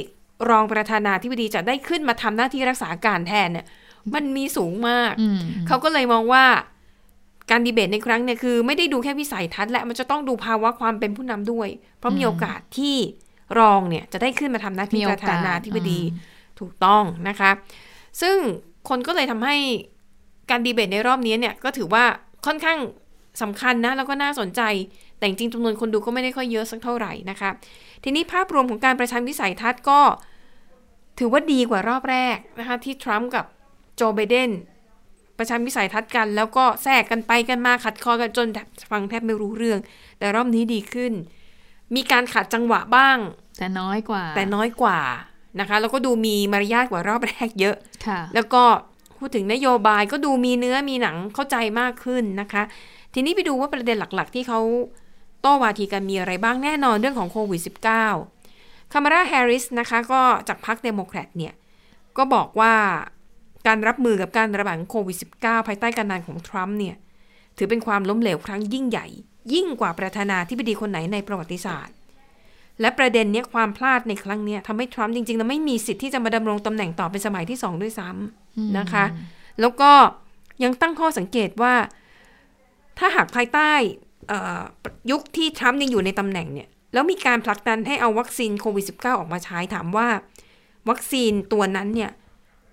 [0.50, 3.66] รองประธานาธิบดีจะได้ขึ้นมาทำหน้าที่รักษาการแทนเนี่ย
[4.14, 6.44] มันมีสูงมากอืมเขาก็เลยมองว่า
[7.50, 12.96] การดีเบตในครั้งเนี่ยคือไม่ได้ดูแค่วิสัยทัศน์และมันจะต้องดูภาวะความเป็นผู้นำด้วย เพราะมีโอกาสที่
[13.58, 17.50] รองเนี่ยจะได้ขึ้นมาทำหน้าที่มีปโอระกาสธานาธิบดีอืมถูกต้องนะคะ
[18.20, 18.36] ซึ่ง
[18.88, 19.56] คนก็เลยทำให้
[20.50, 22.04] การดีเบตในรอบนี้เนี่ยก็ถือว่า
[22.46, 22.78] ค่อนข้าง
[23.42, 24.60] สำคัญนะแล้วก็น่าสนใจ
[25.18, 27.50] แต่จริงๆจำนวนคนดูก็ไม่ได้ค่อยเยอะสักเท่าไหร่นะคะ
[28.04, 30.00] ทีนี้ภาพรวมของการประชันวิสัยทัศน์ก็
[31.18, 33.44] ถือว่าดีกว่ารอบแรกนะคะที่ทรัมป์กับ
[33.96, 34.50] โจไบเดน
[35.38, 39.78] ประชันวิสัยทัศน์กัน แล้วก็แทรกกันไปกันมาขัดคอกันจนแทบฟังแทบไม่รู้เรื่อง
[40.18, 41.12] แต่รอบนี้ดีขึ้น
[41.94, 43.18] มีการขัดจังหวะบ้าง
[43.58, 45.00] แต่น้อยกว่า แต่น้อยกว่า
[45.60, 48.62] นะคะ แล้วก็ดูมีมารยาทกว่ารอบแรกเยอะค่ะแล้วก็
[49.18, 52.62] พูดถึงนโยบายก็ดูมีเนื้อมีหนังเข้าใจมากขึ้นนะคะ
[53.14, 54.60] ทีนี้ไปดูว่าประเด็นหลักๆ ที่เขา
[55.40, 57.60] โต้วาทีกันมีอะไรบ้างแน่นอนเรื่องของโควิด
[58.26, 61.54] -19 คามาลาแฮร์ริสนะคะก็จากพรรคเดโมแครตเนี่ย
[62.16, 62.74] ก็บอกว่า
[63.66, 66.96] การรับมือกับการระบาดของโควิด -19 ภายใต้การนำของทรัมป์เนี่ย
[67.56, 69.06] ถือเป็นความล้มเหลวครั้งยิ่งใหญ่
[69.52, 71.94] ยิ่งกว่าประธานาธิบดีคนไหนในประวัติศาสตร์
[72.80, 79.04] และประเด็นเนี้ยความพลาดในครั้งเนี้ยทำให้ทรัมป์จริงๆแล้วไม่มีสิทธิ์ที่จะมาดำรงตำแหน่งต่อเป็นสมัยที่สองด้วยซ้ำนะคะ
[79.60, 79.90] แล้วก็
[80.62, 81.74] ยังตั้งข้อสังเกตว่า
[82.98, 84.07] ถ้าหากภายใต้เอ่อ
[85.10, 90.08] ยุคที่ทรัมป์ยังอยู่ในตำแหน่งเนี่ย แล้วมีการผลักดันให้เอาวัคซีนโควิด -19 ออกมาใช้ถามว่า
[90.88, 92.10] วัคซีนตัวนั้นเนี่ย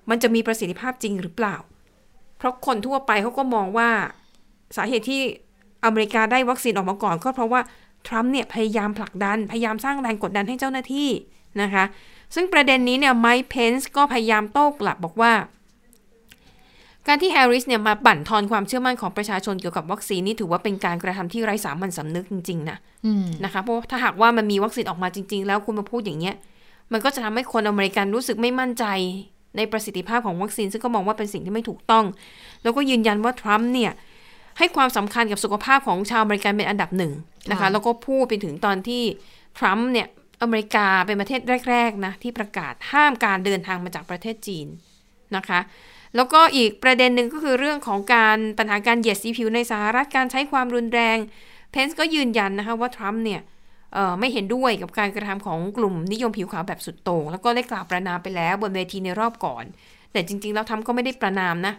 [0.09, 1.55] มันจะมีประสิทธิภาพจริงหรือเปล่า
[2.37, 3.89] เพราะคนทั่วไปเขาก็มองว่า
[4.77, 5.21] สาเหตุที่
[5.85, 7.61] อเมริกาได้วัคซีนออกมาก่อนก็เพราะว่า
[8.07, 11.09] ทรัมป์เนี่ยพยายามผลักดัน พยายามสร้างแรงกดดันให้เจ้าหน้าที่
[11.61, 11.83] นะคะ
[12.35, 15.33] ซึ่งประเด็นนี้เนี่ยไมค์เพนส์ก็พยายามโต้กลับบอกว่า
[17.07, 26.35] การที่แฮร์ริสเนี่ยมาบั่นทอนความเชื่อมั่นของประชาชนเกี่ยวกับวัคซีนนี่ถือว่าเป็นการกระทำที่ไร้สามัญสำนึกจริงๆนะอืมนะคะเพราะถ้าหากว่ามันมีวัคซีนออกมาจริง ๆ แล้วคุณมาพูดอย่างเงี้ย
[26.91, 28.85] มันก็จะทำให้คนอเมริกันรู้สึกไม่มั่นใจ
[29.57, 32.05] ในประสิทธิภาพของวัคซีน ซึ่งก็มองว่าเป็นสิ่งที่ไม่ถูกต้อง
[32.63, 33.91] แล้วก็ยืนยันว่าทรัมป์เนี่ย
[34.57, 37.13] ให้ความสำคัญกับสุขภาพของชาวอเมริกันเป็นอันดับหนึ่ง
[37.51, 39.03] นะคะค่ะแล้วก็พูดไปถึงตอนที่
[39.57, 40.07] ทรัมป์เนี่ย
[40.41, 44.67] อเมริกาเป็นประเทศแรกๆนะที่ประกาศห้ามการเดินทางมาจากประเทศจีน
[45.35, 45.59] นะคะ
[46.15, 51.17] แล้วก็อีกประเด็นหนึ่งก็คือเรื่องของการปัญหาการเหยียดสีผิวในสหรัฐการใช้ความรุนแรง
[51.71, 53.41] เพนส์ก็ยืนยันนะคะว่าทรัมป์เนี่ย
[54.19, 59.65] ไม่เห็นด้วยกับการกระทำของกลุ่มนิยมผิวขาวแบบสุดโต่งแล้วก็ได้กล่าวประนามไปแล้วบนเวทีในรอบก่อน
[60.11, 61.73] แต่จริงๆแล้วทรัมป์ก็ไม่ได้ประนามนะ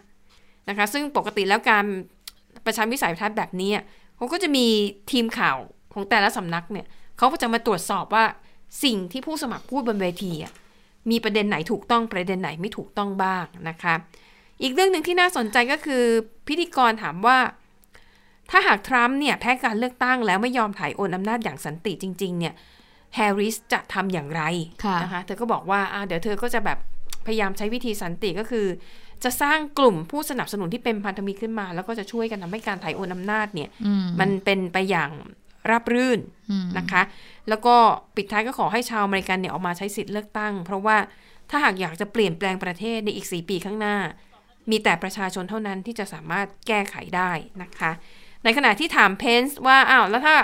[0.69, 1.85] นะคะ ซึ่งปกติแล้วการ
[2.65, 3.71] ประชันวิสัยทัศน์แบบนี้
[4.17, 4.67] เขาก็จะมี
[5.13, 5.57] ทีมข่าว
[5.93, 6.87] ของแต่ละสำนักเนี่ย
[7.19, 8.25] เขาก็จะมาตรวจสอบว่า
[8.85, 10.33] สิ่งที่ผู้สมัครพูดบนเวที
[11.11, 13.95] มีประเด็นไหนถูกต้องประเด็นไหนไม่ถูกต้องบ้างนะคะ
[14.63, 16.05] อีกเรื่องหนึ่งที่น่าสนใจก็คือ
[16.49, 17.39] พิธีกรถามว่า
[18.51, 22.55] ถ้าหากทรัมป์เนี่ยแพ้การเลือกตั้งแล้วไม่ยอมถ่ายโอนอำนาจอย่างสันติจริง ๆ เนี่ย
[23.15, 24.43] แฮร์ริสจะทำอย่างไร
[24.85, 26.79] ค่ะนะคะเธอก็บอกว่าอ่าเดี๋ยวเธอก็จะแบบ
[27.27, 28.67] พยายามใช้วิธีสันติก็คือ
[29.25, 35.11] จะสร้างกลุ่มผู้สนับสนุนที่เป็นพันธมิตรขึ้นมา แล้วก็จะช่วยกันทำให้การถ่ายโอนอำนาจเนี่ยอืมมันเป็นไปอย่าง
[35.71, 37.03] ราบรื่นอืมนะคะ
[37.49, 37.75] แล้วก็
[38.17, 40.97] ปิดท้ายก็ขอให้ชาวอเมริกันเนี่ยออกมาใช้สิทธิ์เลือกตั้ง เพราะว่า
[41.51, 43.97] ถ้าหากอยากจะเปลี่ยนแปลงประเทศในอีก 4 ปีข้างหน้า
[44.71, 47.31] มีแต่ประชาชนเท่านั้นที่จะสามารถแก้ไขได้
[47.63, 47.91] นะคะ
[48.45, 50.37] ในขณะที่ถามเพนส์ว่าอ้าวแล้วถ้า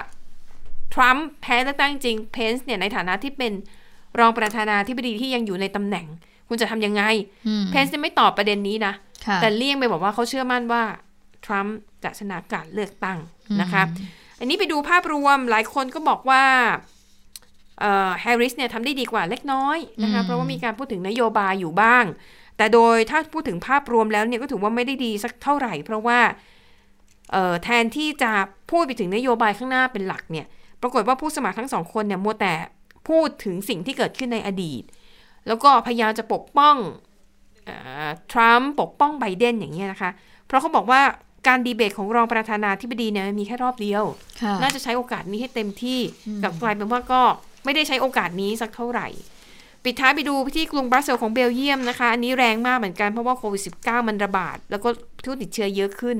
[0.94, 3.52] ทรัมป์แพ้เลือกตั้งจริงเพนส์เนี่ยในฐานะที่เป็น
[4.18, 6.06] รองประธานาธิบดีที่ยังอยู่ในตำแหน่ง
[6.48, 7.02] คุณจะทำยังไง
[7.46, 8.94] อืมเพนส์ไม่ตอบประเด็นนี้นะ
[9.26, 10.82] ค่ะแต่เลี่ยงไปบอกว่าเขาเชื่อมั่นว่า
[11.44, 13.18] ทรัมป์จะชนะการเลือกตั้ง
[13.60, 13.82] นะคะ
[14.38, 16.42] อันนี้ไปดูภาพรวมหลายคนก็บอกว่า
[18.20, 22.04] แฮร์ริสเนี่ยทำได้ดีกว่าเล็กน้อยนะคะอืมเพราะว่ามีการพูดถึงนโยบายอยู่บ้าง
[22.62, 26.18] แต่โดยถ้าพูดถึงภาพรวมแล้วเนี่ยก็ถือว่าไม่ได้ดีสักเท่าไหร่ เพราะว่า
[27.32, 28.32] เอ่อแทนที่จะ
[28.70, 30.46] พูดไปถึงนโยบายข้างหน้าเป็นหลักเนี่ย
[30.82, 32.54] ปรากฏว่าผู้สมัครทั้งสองคนเนี่ยมัวแต่
[33.08, 34.82] พูดถึงสิ่งที่เกิดขึ้นในอดีต
[35.46, 36.76] แล้วก็พยายามจะปกป้อง
[37.64, 40.10] เอ่อทรัมป์ปกป้องไบเดนอย่างเงี้ยนะคะ
[40.46, 41.00] เพราะเขาบอกว่า
[41.48, 44.04] การดีเบตของรองประธานาธิบดีเนี่ยมันมีแค่รอบเดียว
[44.42, 46.00] ค่ะน่าจะใช้โอกาสนี้ให้เต็มที่
[46.42, 47.22] กลับกลายเป็นว่าก็
[47.64, 49.08] ไม่ได้ใช้โอกาสนี้สักเท่าไหร่
[49.84, 54.88] ปิดท้ายไปดูที่กรุงบรัสเซลส์ของเบลเยียมนะคะ อันนี้แรงมากเหมือนกันเพราะว่าโควิด -19 มันระบาด แล้วก็
[55.24, 56.18] ผู้ติดเชื้อเยอะขึ้น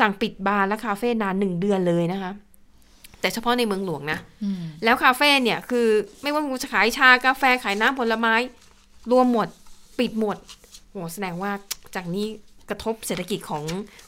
[0.00, 2.32] สั่งปิดบาร์และคาเฟ่นานหนึ่งเดือนเลยนะคะ
[3.20, 5.88] แต่เฉพาะในเมืองหลวงนะอืมแล้วคาเฟ่เนี่ยคือ
[6.22, 8.34] ไม่ว่าคุณจะขายชากาแฟขายน้ำผลไม้
[9.10, 9.48] รวมหมด
[9.98, 10.36] ปิดหมด
[10.90, 11.52] โหแสดงว่า
[11.94, 12.26] จากนี้
[12.70, 13.64] กระทบเศรษฐกิจของ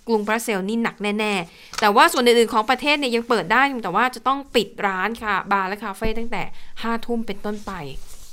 [0.07, 7.73] กรุงบรัสเซลส์นี่หนักแน่ ๆ แต่ว่าส่วนอื่นๆของประเทศเนี่ยยังเปิดได้ แต่ว่าจะต้องปิดร้านค่ะ บาร์และคาเฟ่ตั้งแต่ห้าทุ่มเป็นต้นไป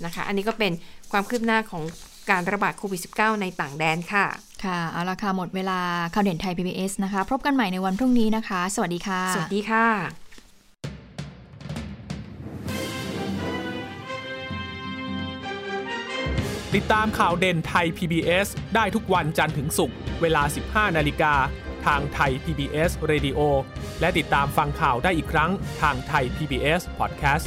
[0.05, 0.71] นะคะ อันนี้ก็เป็น
[1.11, 1.83] ความคืบหน้าของ
[2.29, 4.25] การระบาดโควิด -19 ในต่างแดนค่ะ
[4.63, 5.79] ค่ะ เอาละค่ะ หมดเวลา
[6.13, 9.85] ข่าวเด่นไทย PBS นะคะ พบกันใหม่ในวันพรุ่งนี้นะคะ สวัสดีค่ะ สวัสดีค่ะ
[16.75, 20.43] ติดตามข่าวเด่นไทย PBS ได้ทุกวันจันทร์ถึงศุกร์ เวลา
[20.89, 21.33] 15 นาฬิกา
[21.85, 23.39] ทางไทย PBS Radio
[23.99, 25.51] และติดตามฟังข่าวได้อีกครั้ง
[25.81, 27.45] ทางไทย PBS Podcast